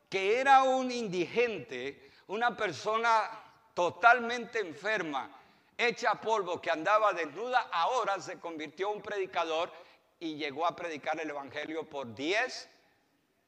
[0.08, 3.28] que era un indigente, una persona
[3.74, 5.30] totalmente enferma,
[5.76, 9.70] hecha polvo, que andaba desnuda, ahora se convirtió en un predicador
[10.18, 12.79] y llegó a predicar el Evangelio por 10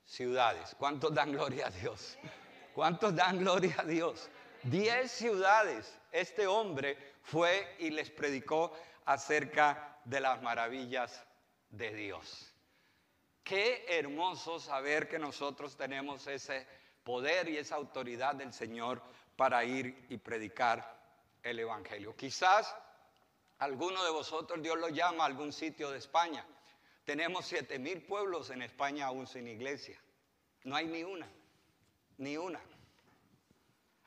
[0.05, 0.75] ciudades.
[0.79, 2.19] ¿Cuántos dan gloria a Dios?
[2.75, 4.29] ¿Cuántos dan gloria a Dios?
[4.65, 5.99] 10 ciudades.
[6.11, 8.73] Este hombre fue y les predicó
[9.05, 11.25] acerca de las maravillas
[11.71, 12.53] de Dios.
[13.43, 16.67] Qué hermoso saber que nosotros tenemos ese
[17.03, 19.03] poder y esa autoridad del Señor
[19.37, 21.01] para ir y predicar
[21.43, 22.15] el Evangelio.
[22.15, 22.75] Quizás
[23.59, 26.47] alguno de vosotros Dios lo llama a algún sitio de España.
[27.05, 30.01] Tenemos siete mil pueblos en España aún sin iglesia.
[30.65, 31.29] No hay ni una,
[32.19, 32.61] ni una.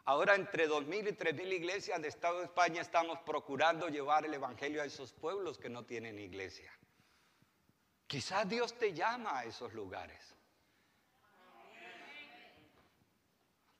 [0.05, 4.25] Ahora entre dos mil y tres mil iglesias de Estado de España estamos procurando llevar
[4.25, 6.71] el Evangelio a esos pueblos que no tienen iglesia.
[8.07, 10.35] Quizás Dios te llama a esos lugares.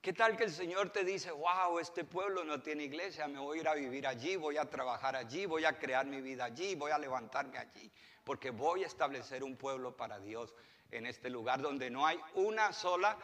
[0.01, 3.57] ¿Qué tal que el Señor te dice, wow, este pueblo no tiene iglesia, me voy
[3.57, 6.75] a ir a vivir allí, voy a trabajar allí, voy a crear mi vida allí,
[6.75, 7.91] voy a levantarme allí,
[8.25, 10.53] porque voy a establecer un pueblo para Dios
[10.91, 13.17] en este lugar donde no hay una sola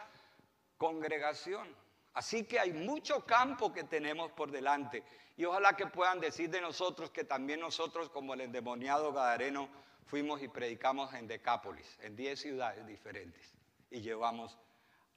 [0.78, 1.68] congregación.
[2.14, 5.02] Así que hay mucho campo que tenemos por delante
[5.36, 9.68] y ojalá que puedan decir de nosotros que también nosotros como el endemoniado Gadareno
[10.06, 13.52] fuimos y predicamos en Decápolis, en 10 ciudades diferentes
[13.90, 14.58] y llevamos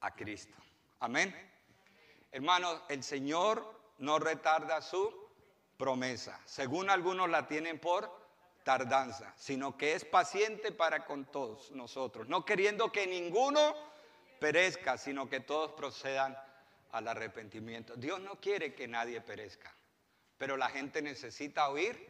[0.01, 0.55] a Cristo.
[0.99, 1.33] Amén.
[2.31, 5.13] Hermanos, el Señor no retarda su
[5.77, 6.41] promesa.
[6.45, 8.24] Según algunos la tienen por
[8.65, 13.75] tardanza, sino que es paciente para con todos nosotros, no queriendo que ninguno
[14.39, 16.35] perezca, sino que todos procedan
[16.91, 17.95] al arrepentimiento.
[17.95, 19.71] Dios no quiere que nadie perezca,
[20.39, 22.09] pero la gente necesita oír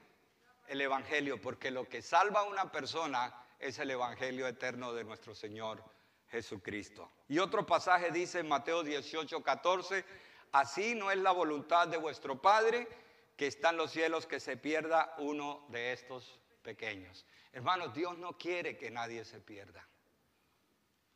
[0.68, 5.36] el Evangelio, porque lo que salva a una persona es el Evangelio eterno de nuestro
[5.36, 5.84] Señor
[6.30, 7.12] Jesucristo.
[7.28, 10.06] Y otro pasaje dice en Mateo 18, 14,
[10.54, 12.88] así no es la voluntad de vuestro Padre
[13.36, 17.26] que está en los cielos que se pierda uno de estos pequeños.
[17.54, 19.88] Hermanos, Dios no quiere que nadie se pierda.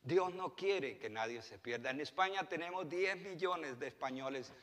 [0.02, 1.90] Dios no quiere que nadie se pierda.
[1.90, 4.54] En España tenemos 10 millones de españoles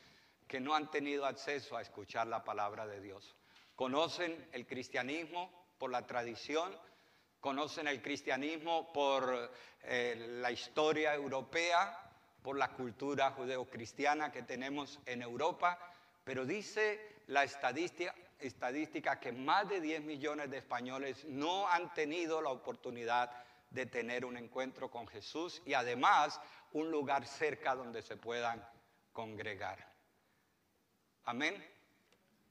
[0.47, 3.35] que no han tenido acceso a escuchar la palabra de Dios.
[3.75, 6.75] Conocen el cristianismo por la tradición,
[7.41, 12.01] conocen el cristianismo por eh, la historia europea,
[12.43, 15.79] por la cultura judeocristiana que tenemos en Europa,
[16.25, 22.41] pero dice la estadística, estadística que más de 10 millones de españoles no han tenido
[22.43, 23.31] la oportunidad
[23.71, 26.41] de tener un encuentro con Jesús y además
[26.73, 28.67] un lugar cerca donde se puedan
[29.13, 29.93] congregar.
[31.25, 31.65] Amén.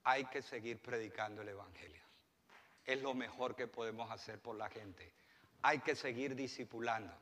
[0.03, 2.05] Hay que seguir predicando el Evangelio
[2.85, 5.11] es lo mejor que podemos hacer por la gente.
[5.63, 7.13] Hay que seguir discipulando.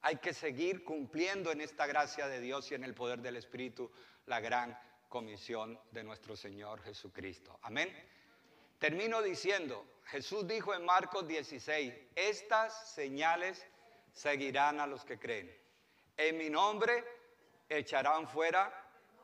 [0.00, 3.90] Hay que seguir cumpliendo en esta gracia de Dios y en el poder del Espíritu
[4.26, 7.58] la gran comisión de nuestro Señor Jesucristo.
[7.62, 7.90] Amén.
[8.78, 13.66] Termino diciendo, Jesús dijo en Marcos 16, estas señales
[14.12, 15.54] seguirán a los que creen.
[16.16, 17.04] En mi nombre
[17.68, 18.72] echarán fuera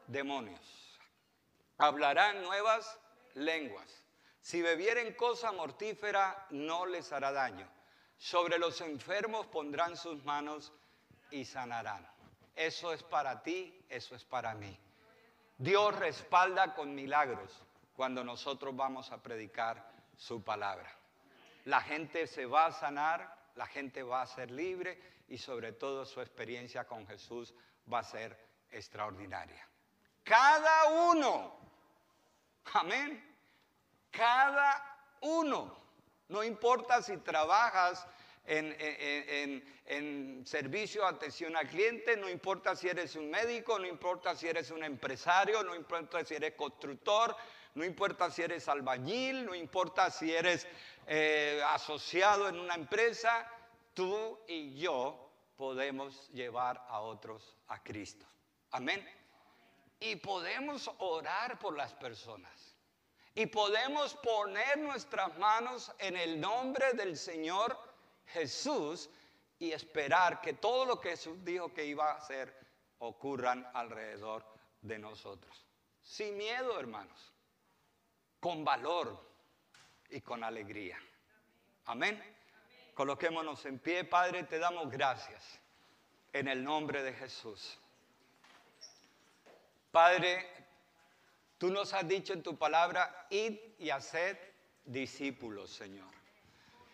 [0.08, 0.98] demonios.
[1.78, 2.98] Hablarán nuevas
[3.34, 4.04] lenguas
[4.44, 7.66] si bebieren cosa mortífera, no les hará daño.
[8.18, 10.70] Sobre los enfermos pondrán sus manos
[11.30, 12.06] y sanarán.
[12.54, 14.78] Eso es para ti, eso es para mí.
[15.56, 17.62] Dios respalda con milagros
[17.94, 20.90] cuando nosotros vamos a predicar su palabra.
[21.64, 26.04] La gente se va a sanar, la gente va a ser libre y sobre todo
[26.04, 27.54] su experiencia con Jesús
[27.92, 28.36] va a ser
[28.70, 29.66] extraordinaria.
[30.22, 31.56] Cada uno,
[32.72, 33.36] amén,
[34.10, 35.84] cada uno.
[36.28, 38.06] No importa si trabajas
[38.46, 44.46] en, servicio de atención al cliente, no importa si eres un médico, no importa si
[44.46, 47.36] eres un empresario, no importa si eres constructor,
[47.74, 50.66] no importa si eres albañil, no importa si eres
[51.06, 53.50] eh, asociado en una empresa,
[53.94, 58.26] tú y yo podemos llevar a otros a Cristo.
[58.70, 59.06] Amén.
[60.00, 62.76] Y podemos orar por las personas.
[63.36, 67.76] Y podemos poner nuestras manos en el nombre del Señor
[68.26, 69.10] Jesús
[69.58, 72.54] y esperar que todo lo que Jesús dijo que iba a hacer
[72.98, 74.44] ocurran alrededor
[74.80, 75.64] de nosotros.
[76.02, 77.32] Sin miedo, hermanos.
[78.40, 79.18] Con valor
[80.10, 80.98] y con alegría.
[81.86, 82.22] Amén.
[82.94, 85.60] Coloquémonos en pie, Padre, te damos gracias.
[86.34, 87.78] en el nombre de Jesús.
[89.92, 90.44] Padre,
[91.58, 94.36] tú nos has dicho en tu palabra, id y haced
[94.84, 96.12] discípulos, Señor.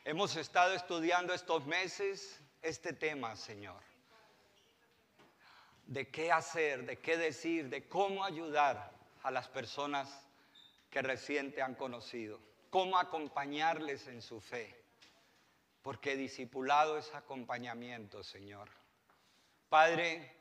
[0.04, 3.82] Hemos estado estudiando estos meses este tema, Señor.
[5.86, 8.92] De qué hacer, de qué decir, de cómo ayudar
[9.22, 10.26] a las personas
[10.88, 12.40] que recién te han conocido.
[12.70, 14.74] Cómo acompañarles en su fe.
[15.82, 18.70] Porque discipulado es acompañamiento, Señor.
[19.68, 20.34] Padre,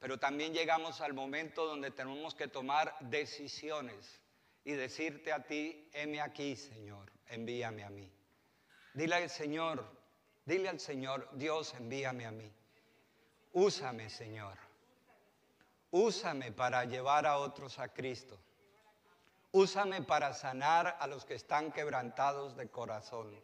[0.00, 4.20] pero también llegamos al momento donde tenemos que tomar decisiones
[4.64, 8.17] y decirte a ti, heme aquí, Señor, envíame a mí.
[8.98, 9.84] Dile al Señor,
[10.44, 12.52] dile al Señor, Dios, envíame a mí.
[13.52, 14.58] Úsame, Señor.
[15.92, 18.36] Úsame para llevar a otros a Cristo.
[19.52, 23.40] Úsame para sanar a los que están quebrantados de corazón.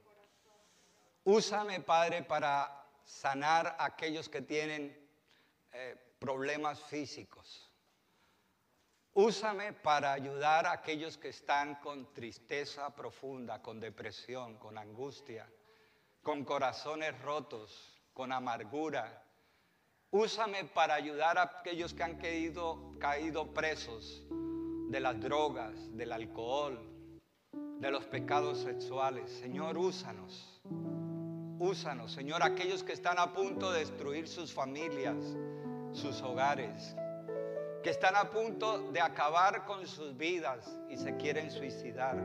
[1.22, 5.08] Úsame, Padre, para sanar a aquellos que tienen
[5.72, 7.63] eh, problemas físicos.
[9.16, 15.48] Úsame para ayudar a aquellos que están con tristeza profunda, con depresión, con angustia,
[16.20, 19.22] con corazones rotos, con amargura.
[20.10, 24.26] Úsame para ayudar a aquellos que han caído, caído presos
[24.88, 26.80] de las drogas, del alcohol,
[27.52, 29.30] de los pecados sexuales.
[29.30, 30.60] Señor, úsanos.
[31.60, 35.16] Úsanos, Señor, aquellos que están a punto de destruir sus familias,
[35.92, 36.96] sus hogares,
[37.84, 42.16] que están a punto de acabar con sus vidas y se quieren suicidar.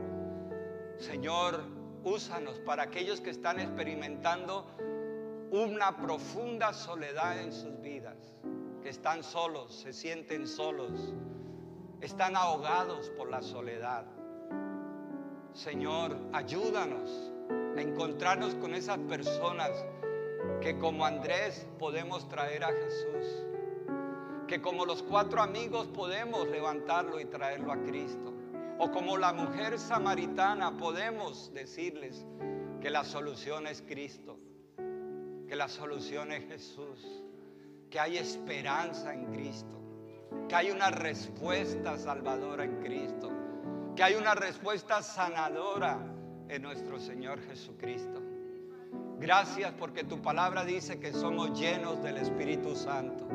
[0.96, 1.62] Señor,
[2.02, 4.66] úsanos para aquellos que están experimentando
[5.50, 8.16] una profunda soledad en sus vidas,
[8.82, 11.12] que están solos, se sienten solos,
[12.00, 14.06] están ahogados por la soledad.
[15.52, 17.10] Señor, ayúdanos
[17.76, 19.70] a encontrarnos con esas personas
[20.62, 23.49] que como Andrés podemos traer a Jesús
[24.50, 28.34] que como los cuatro amigos podemos levantarlo y traerlo a Cristo.
[28.80, 32.26] O como la mujer samaritana podemos decirles
[32.80, 34.40] que la solución es Cristo,
[35.46, 37.22] que la solución es Jesús,
[37.90, 39.80] que hay esperanza en Cristo,
[40.48, 43.30] que hay una respuesta salvadora en Cristo,
[43.94, 45.96] que hay una respuesta sanadora
[46.48, 48.20] en nuestro Señor Jesucristo.
[49.20, 53.28] Gracias porque tu palabra dice que somos llenos del Espíritu Santo.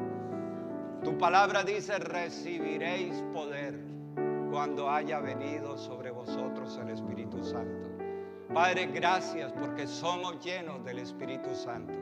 [1.06, 3.80] Tu palabra dice, recibiréis poder
[4.49, 7.91] cuando haya venido sobre vosotros el Espíritu Santo.
[8.51, 11.93] Padre, gracias porque somos llenos del Espíritu Santo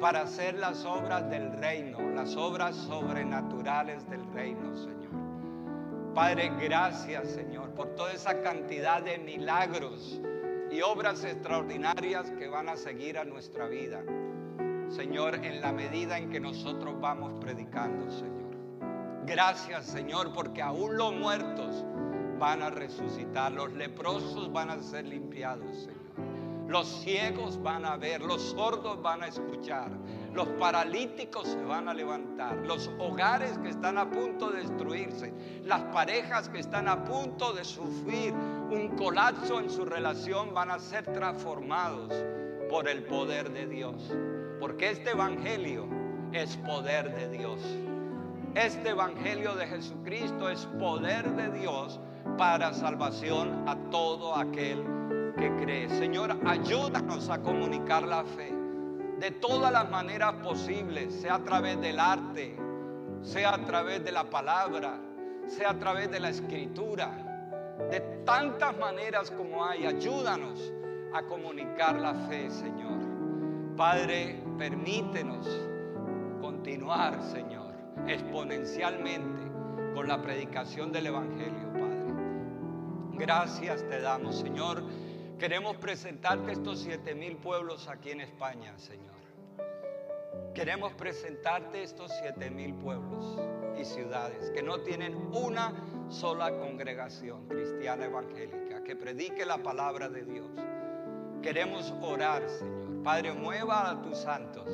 [0.00, 6.14] para hacer las obras del reino, las obras sobrenaturales del reino, Señor.
[6.14, 10.22] Padre, gracias, Señor, por toda esa cantidad de milagros
[10.70, 14.02] y obras extraordinarias que van a seguir a nuestra vida.
[14.88, 18.36] Señor, en la medida en que nosotros vamos predicando, Señor.
[19.26, 21.84] Gracias, Señor, porque aún los muertos
[22.38, 25.96] van a resucitar, los leprosos van a ser limpiados, Señor.
[26.68, 29.90] Los ciegos van a ver, los sordos van a escuchar,
[30.34, 35.32] los paralíticos se van a levantar, los hogares que están a punto de destruirse,
[35.62, 40.80] las parejas que están a punto de sufrir un colapso en su relación van a
[40.80, 42.12] ser transformados
[42.68, 44.12] por el poder de Dios.
[44.60, 45.86] Porque este Evangelio
[46.32, 47.60] es poder de Dios.
[48.54, 52.00] Este Evangelio de Jesucristo es poder de Dios
[52.38, 54.82] para salvación a todo aquel
[55.36, 55.88] que cree.
[55.90, 58.52] Señor, ayúdanos a comunicar la fe
[59.18, 62.56] de todas las maneras posibles, sea a través del arte,
[63.22, 65.00] sea a través de la palabra,
[65.46, 69.86] sea a través de la escritura, de tantas maneras como hay.
[69.86, 70.72] Ayúdanos
[71.14, 73.05] a comunicar la fe, Señor.
[73.76, 75.46] Padre, permítenos
[76.40, 77.74] continuar, Señor,
[78.06, 79.42] exponencialmente
[79.94, 82.14] con la predicación del Evangelio, Padre.
[83.18, 84.82] Gracias te damos, Señor.
[85.38, 89.14] Queremos presentarte estos siete mil pueblos aquí en España, Señor.
[90.54, 93.38] Queremos presentarte estos siete mil pueblos
[93.78, 95.74] y ciudades que no tienen una
[96.08, 100.48] sola congregación cristiana evangélica que predique la palabra de Dios.
[101.42, 104.66] Queremos orar, Señor Padre, mueva a tus santos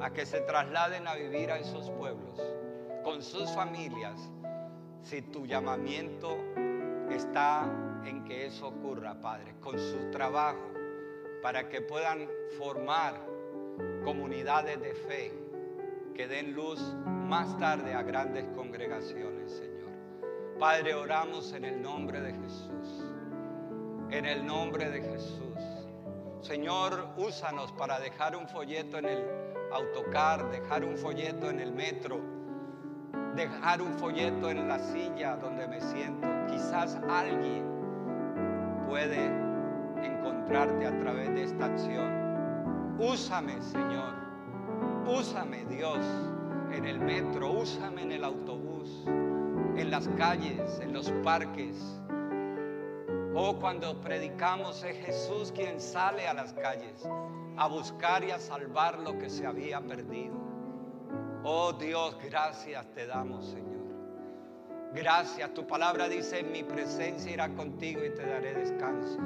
[0.00, 2.40] a que se trasladen a vivir a esos pueblos
[3.02, 4.30] con sus familias
[5.02, 6.38] si tu llamamiento
[7.10, 7.64] está
[8.04, 10.70] en que eso ocurra, Padre, con su trabajo,
[11.42, 13.20] para que puedan formar
[14.04, 15.32] comunidades de fe
[16.14, 19.90] que den luz más tarde a grandes congregaciones, Señor.
[20.60, 23.04] Padre, oramos en el nombre de Jesús,
[24.10, 25.73] en el nombre de Jesús.
[26.44, 29.24] Señor, úsanos para dejar un folleto en el
[29.72, 32.20] autocar, dejar un folleto en el metro,
[33.34, 36.28] dejar un folleto en la silla donde me siento.
[36.46, 37.64] Quizás alguien
[38.86, 39.24] puede
[40.04, 42.96] encontrarte a través de esta acción.
[42.98, 44.12] Úsame, Señor.
[45.06, 46.04] Úsame, Dios,
[46.70, 47.52] en el metro.
[47.52, 52.02] Úsame en el autobús, en las calles, en los parques.
[53.36, 57.04] Oh, cuando predicamos es Jesús quien sale a las calles
[57.56, 60.34] a buscar y a salvar lo que se había perdido.
[61.42, 63.74] Oh Dios, gracias te damos, Señor.
[64.94, 65.52] Gracias.
[65.52, 69.18] Tu palabra dice, mi presencia irá contigo y te daré descanso.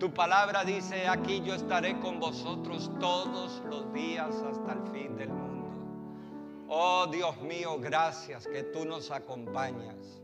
[0.00, 5.28] Tu palabra dice, aquí yo estaré con vosotros todos los días hasta el fin del
[5.28, 5.68] mundo.
[6.68, 10.21] Oh Dios mío, gracias que tú nos acompañas.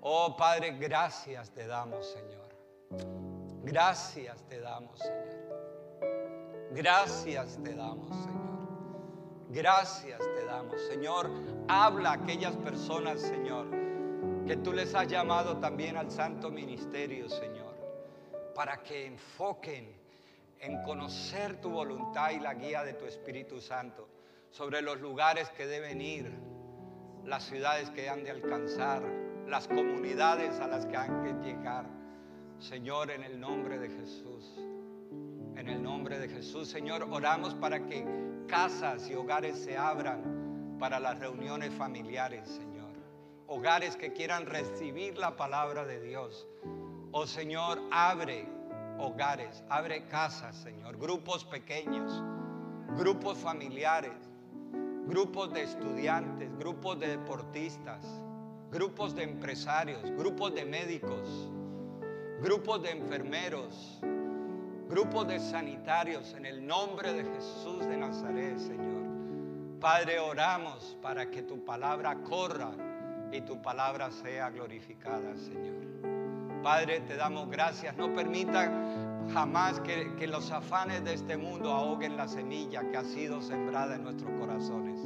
[0.00, 2.48] Oh Padre, gracias te damos, Señor.
[3.64, 5.28] Gracias te damos, Señor.
[6.70, 8.38] Gracias te damos, Señor.
[9.50, 11.30] Gracias te damos, Señor.
[11.68, 13.66] Habla a aquellas personas, Señor,
[14.46, 17.74] que tú les has llamado también al santo ministerio, Señor,
[18.54, 19.96] para que enfoquen
[20.60, 24.08] en conocer tu voluntad y la guía de tu Espíritu Santo
[24.50, 26.32] sobre los lugares que deben ir,
[27.24, 29.02] las ciudades que han de alcanzar,
[29.48, 31.86] las comunidades a las que han que llegar.
[32.58, 34.58] Señor, en el nombre de Jesús,
[35.56, 38.04] en el nombre de Jesús, Señor, oramos para que
[38.46, 42.92] casas y hogares se abran para las reuniones familiares, Señor.
[43.46, 46.46] Hogares que quieran recibir la palabra de Dios.
[47.12, 48.46] Oh Señor, abre
[48.98, 52.22] hogares, abre casas, Señor, grupos pequeños,
[52.98, 54.12] grupos familiares,
[55.06, 58.04] grupos de estudiantes, grupos de deportistas
[58.70, 61.50] grupos de empresarios, grupos de médicos,
[62.42, 64.00] grupos de enfermeros,
[64.88, 69.08] grupos de sanitarios, en el nombre de Jesús de Nazaret, Señor.
[69.80, 72.70] Padre, oramos para que tu palabra corra
[73.32, 75.78] y tu palabra sea glorificada, Señor.
[76.62, 77.96] Padre, te damos gracias.
[77.96, 78.70] No permita
[79.32, 84.04] jamás que, los afanes de este mundo ahoguen la semilla que ha sido sembrada en
[84.04, 85.00] nuestros corazones.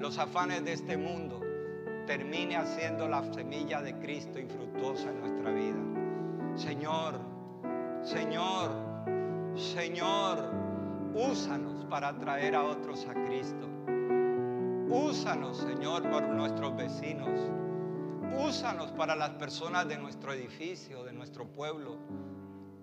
[0.00, 1.40] Los afanes de este mundo
[2.06, 6.56] termine haciendo la semilla de Cristo infructuosa en nuestra vida.
[6.56, 7.20] Señor,
[8.02, 8.70] Señor,
[9.56, 10.50] Señor,
[11.14, 13.68] úsanos para atraer a otros a Cristo.
[14.88, 17.38] Úsanos, Señor, por nuestros vecinos.
[18.44, 21.98] Úsanos para las personas de nuestro edificio, de nuestro pueblo.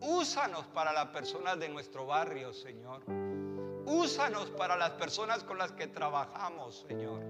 [0.01, 3.01] Úsanos para las personas de nuestro barrio, Señor.
[3.85, 7.21] Úsanos para las personas con las que trabajamos, Señor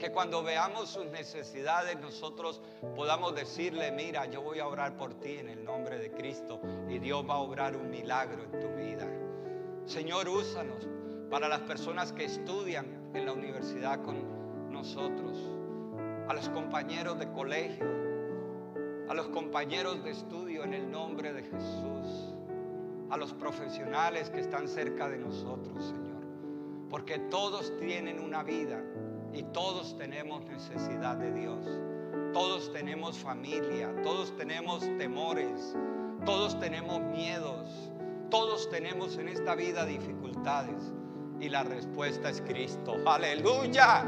[0.00, 2.62] que cuando veamos sus necesidades nosotros
[2.96, 6.98] podamos decirle, mira, yo voy a orar por ti en el nombre de Cristo y
[6.98, 9.06] Dios va a obrar un milagro en tu vida.
[9.84, 10.88] Señor, úsanos
[11.30, 15.36] para las personas que estudian en la universidad con nosotros,
[16.28, 17.86] a los compañeros de colegio,
[19.08, 22.34] a los compañeros de estudio en el nombre de Jesús,
[23.10, 26.24] a los profesionales que están cerca de nosotros, Señor,
[26.88, 28.82] porque todos tienen una vida
[29.32, 31.64] y todos tenemos necesidad de Dios.
[32.32, 35.74] Todos tenemos familia, todos tenemos temores,
[36.24, 37.68] todos tenemos miedos,
[38.30, 40.92] todos tenemos en esta vida dificultades.
[41.40, 42.96] Y la respuesta es Cristo.
[43.06, 44.04] Aleluya.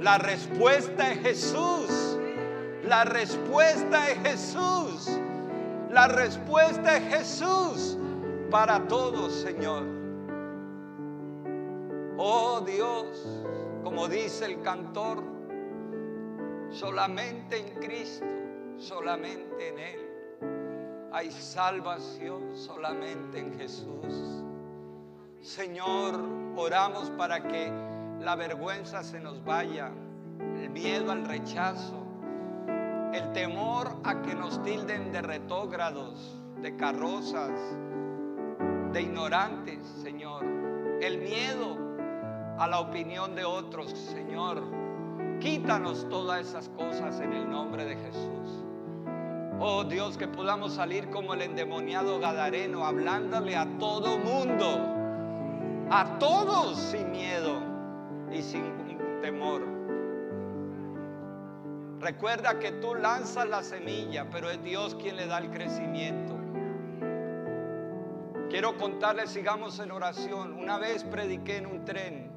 [0.00, 2.18] La respuesta es Jesús.
[2.84, 5.10] La respuesta es Jesús.
[5.90, 7.98] La respuesta es Jesús
[8.50, 9.84] para todos, Señor.
[12.16, 13.44] Oh Dios
[13.82, 15.22] como dice el cantor,
[16.70, 18.26] solamente en Cristo,
[18.76, 21.08] solamente en Él.
[21.12, 24.44] Hay salvación solamente en Jesús.
[25.40, 26.18] Señor,
[26.56, 27.72] oramos para que
[28.20, 29.90] la vergüenza se nos vaya,
[30.60, 32.04] el miedo al rechazo,
[33.12, 37.52] el temor a que nos tilden de retógrados, de carrozas,
[38.92, 40.44] de ignorantes, Señor.
[41.00, 41.77] El miedo
[42.58, 44.62] a la opinión de otros, Señor.
[45.40, 48.64] Quítanos todas esas cosas en el nombre de Jesús.
[49.60, 54.66] Oh Dios, que podamos salir como el endemoniado Gadareno, hablándole a todo mundo,
[55.90, 57.60] a todos sin miedo
[58.32, 59.62] y sin temor.
[62.00, 66.36] Recuerda que tú lanzas la semilla, pero es Dios quien le da el crecimiento.
[68.50, 70.54] Quiero contarles, sigamos en oración.
[70.54, 72.27] Una vez prediqué en un tren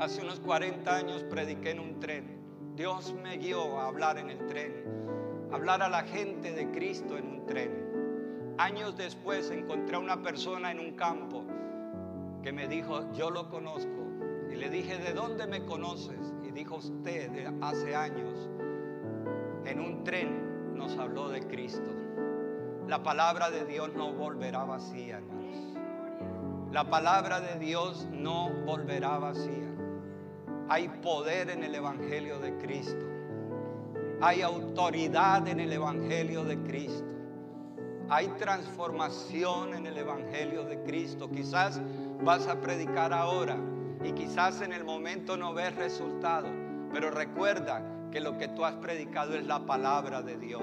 [0.00, 2.24] Hace unos 40 años prediqué en un tren.
[2.74, 4.82] Dios me guió a hablar en el tren,
[5.52, 8.54] hablar a la gente de Cristo en un tren.
[8.56, 11.44] Años después encontré a una persona en un campo
[12.42, 13.90] que me dijo, yo lo conozco,
[14.50, 16.32] Y le dije, ¿de dónde me conoces?
[16.42, 18.48] Y dijo usted, hace años,
[19.66, 21.90] en un tren nos habló de Cristo.
[22.88, 25.76] La palabra de Dios no volverá vacía, hermanos.
[26.72, 29.69] La palabra de Dios no volverá vacía.
[30.70, 33.04] Hay poder en el Evangelio de Cristo.
[34.20, 37.08] Hay autoridad en el Evangelio de Cristo.
[38.08, 41.28] Hay transformación en el Evangelio de Cristo.
[41.28, 41.80] Quizás
[42.22, 43.56] vas a predicar ahora
[44.04, 46.46] y quizás en el momento no ves resultado,
[46.92, 50.62] pero recuerda que lo que tú has predicado es la palabra de Dios.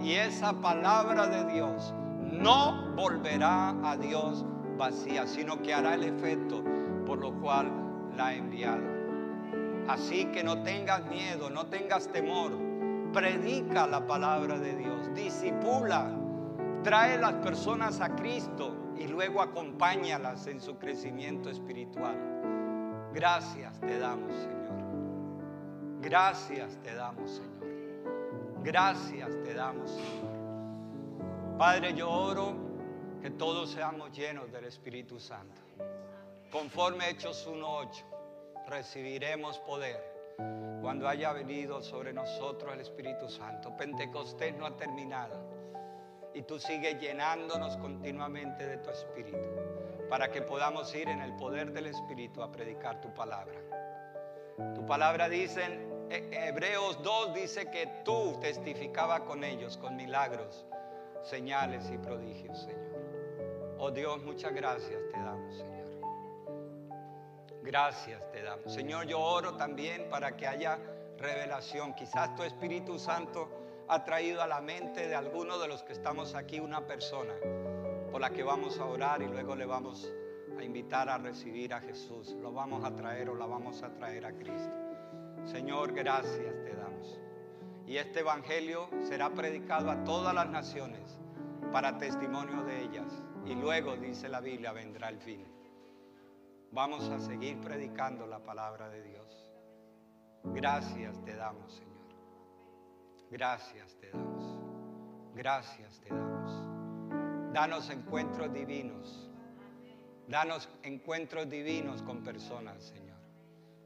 [0.00, 1.92] Y esa palabra de Dios
[2.30, 4.44] no volverá a Dios
[4.78, 6.62] vacía, sino que hará el efecto
[7.04, 7.72] por lo cual
[8.16, 9.01] la ha enviado.
[9.88, 12.52] Así que no tengas miedo, no tengas temor.
[13.12, 16.10] Predica la palabra de Dios, disipula
[16.82, 22.16] Trae las personas a Cristo y luego acompáñalas en su crecimiento espiritual.
[23.14, 26.00] Gracias te damos, Señor.
[26.00, 28.64] Gracias te damos, Señor.
[28.64, 31.56] Gracias te damos, Señor.
[31.56, 32.54] Padre, yo oro
[33.20, 35.60] que todos seamos llenos del Espíritu Santo.
[36.50, 38.02] Conforme Hechos 1.8,
[38.72, 40.00] recibiremos poder
[40.80, 43.76] cuando haya venido sobre nosotros el Espíritu Santo.
[43.76, 45.38] Pentecostés no ha terminado
[46.32, 49.36] y tú sigues llenándonos continuamente de tu Espíritu
[50.08, 53.60] para que podamos ir en el poder del Espíritu a predicar tu palabra.
[54.74, 60.64] Tu palabra dice en Hebreos 2 dice que tú testificabas con ellos, con milagros,
[61.22, 63.76] señales y prodigios, Señor.
[63.78, 65.81] Oh Dios, muchas gracias te damos, Señor.
[67.62, 68.72] Gracias te damos.
[68.72, 70.78] Señor, yo oro también para que haya
[71.16, 71.94] revelación.
[71.94, 73.48] Quizás tu Espíritu Santo
[73.88, 77.34] ha traído a la mente de algunos de los que estamos aquí una persona
[78.10, 80.12] por la que vamos a orar y luego le vamos
[80.58, 82.36] a invitar a recibir a Jesús.
[82.40, 84.76] Lo vamos a traer o la vamos a traer a Cristo.
[85.44, 87.20] Señor, gracias te damos.
[87.86, 91.18] Y este Evangelio será predicado a todas las naciones
[91.72, 93.22] para testimonio de ellas.
[93.46, 95.61] Y luego, dice la Biblia, vendrá el fin.
[96.72, 99.46] Vamos a seguir predicando la palabra de Dios.
[100.44, 101.92] Gracias te damos, Señor.
[103.30, 104.58] Gracias te damos.
[105.34, 107.52] Gracias te damos.
[107.52, 109.30] Danos encuentros divinos.
[110.26, 113.20] Danos encuentros divinos con personas, Señor.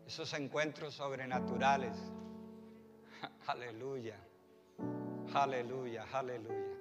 [0.07, 1.99] Esos encuentros sobrenaturales.
[3.49, 4.16] Aleluya.
[5.34, 6.76] Aleluya, aleluya.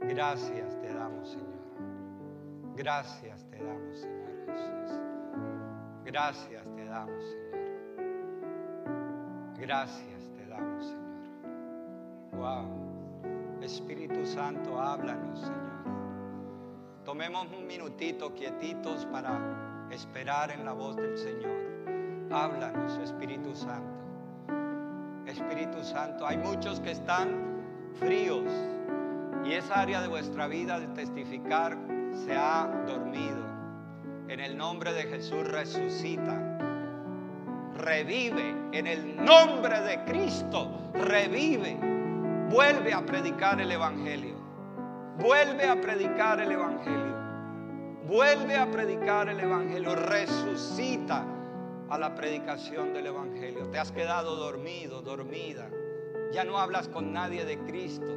[0.00, 2.76] Gracias te damos, Señor.
[2.76, 5.07] Gracias te damos, Señor Jesús.
[6.10, 7.58] Gracias te damos, Señor.
[9.58, 12.30] Gracias te damos, Señor.
[12.32, 13.60] Wow.
[13.60, 17.04] Espíritu Santo, háblanos, Señor.
[17.04, 22.32] Tomemos un minutito quietitos para esperar en la voz del Señor.
[22.32, 23.98] Háblanos, Espíritu Santo.
[25.26, 27.60] Espíritu Santo, hay muchos que están
[28.00, 28.50] fríos
[29.44, 31.76] y esa área de vuestra vida de testificar
[32.24, 33.47] se ha dormido.
[34.28, 36.58] En el nombre de Jesús resucita.
[37.78, 40.90] Revive en el nombre de Cristo.
[40.92, 41.78] Revive
[42.50, 44.34] Vuelve a predicar el Evangelio.
[45.18, 47.16] Vuelve a predicar el Evangelio.
[48.06, 49.94] Vuelve a predicar el Evangelio.
[49.94, 51.24] Resucita
[51.88, 53.68] a la predicación del Evangelio.
[53.70, 55.70] Te has quedado dormido, dormida.
[56.32, 58.14] Ya no hablas con nadie de Cristo.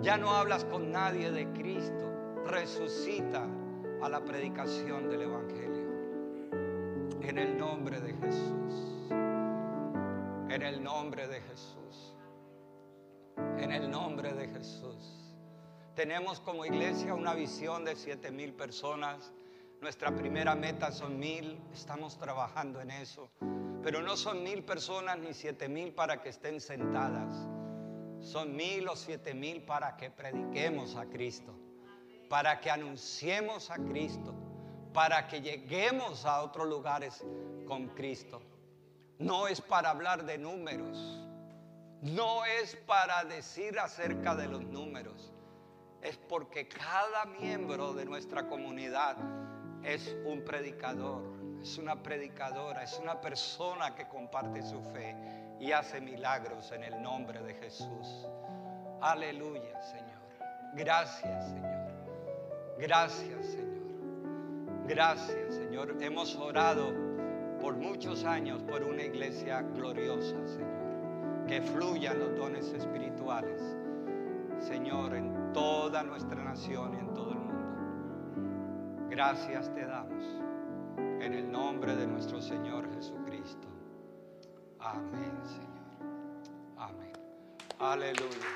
[0.00, 2.12] Ya no hablas con nadie de Cristo.
[2.46, 3.46] Resucita
[4.04, 5.88] a la predicación del Evangelio.
[7.22, 9.08] En el nombre de Jesús.
[10.50, 12.14] En el nombre de Jesús.
[13.56, 15.34] En el nombre de Jesús.
[15.94, 19.32] Tenemos como iglesia una visión de siete mil personas.
[19.80, 21.58] Nuestra primera meta son mil.
[21.72, 23.30] Estamos trabajando en eso.
[23.82, 27.48] Pero no son mil personas ni siete mil para que estén sentadas.
[28.20, 31.58] Son mil o siete mil para que prediquemos a Cristo.
[32.28, 34.34] Para que anunciemos a Cristo.
[34.92, 37.24] Para que lleguemos a otros lugares
[37.66, 38.40] con Cristo
[39.18, 40.98] no es para hablar de números,
[42.02, 45.32] no es para decir acerca de los números,
[46.02, 49.16] es porque cada miembro de nuestra comunidad
[49.82, 51.22] es un predicador,
[51.62, 55.16] es una predicadora, es una persona que comparte su fe
[55.60, 58.26] y hace milagros en el nombre de Jesús.
[59.00, 60.20] Aleluya, Señor.
[60.74, 61.83] Gracias, Señor.
[62.78, 63.64] Gracias, Señor.
[64.86, 65.96] Gracias, Señor.
[66.00, 66.92] Hemos orado
[67.60, 71.46] por muchos años por una iglesia gloriosa, Señor.
[71.46, 73.60] Que fluyan los dones espirituales,
[74.58, 79.08] Señor, en toda nuestra nación y en todo el mundo.
[79.10, 80.24] Gracias te damos.
[81.20, 83.68] En el nombre de nuestro Señor Jesucristo.
[84.80, 86.08] Amén, Señor.
[86.76, 87.12] Amén.
[87.78, 88.48] Aleluya.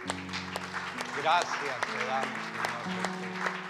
[1.22, 3.67] Gracias te damos, Señor.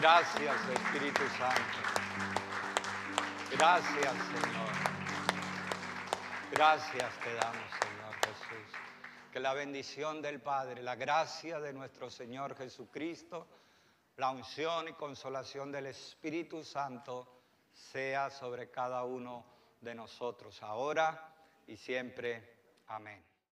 [0.00, 1.78] Gracias, Espíritu Santo.
[3.50, 4.68] Gracias, Señor.
[6.52, 8.78] Gracias te damos, Señor Jesús.
[9.32, 13.48] Que la bendición del Padre, la gracia de nuestro Señor Jesucristo,
[14.18, 17.42] la unción y consolación del Espíritu Santo
[17.72, 19.44] sea sobre cada uno
[19.80, 21.34] de nosotros, ahora
[21.66, 22.56] y siempre.
[22.86, 23.20] Amén.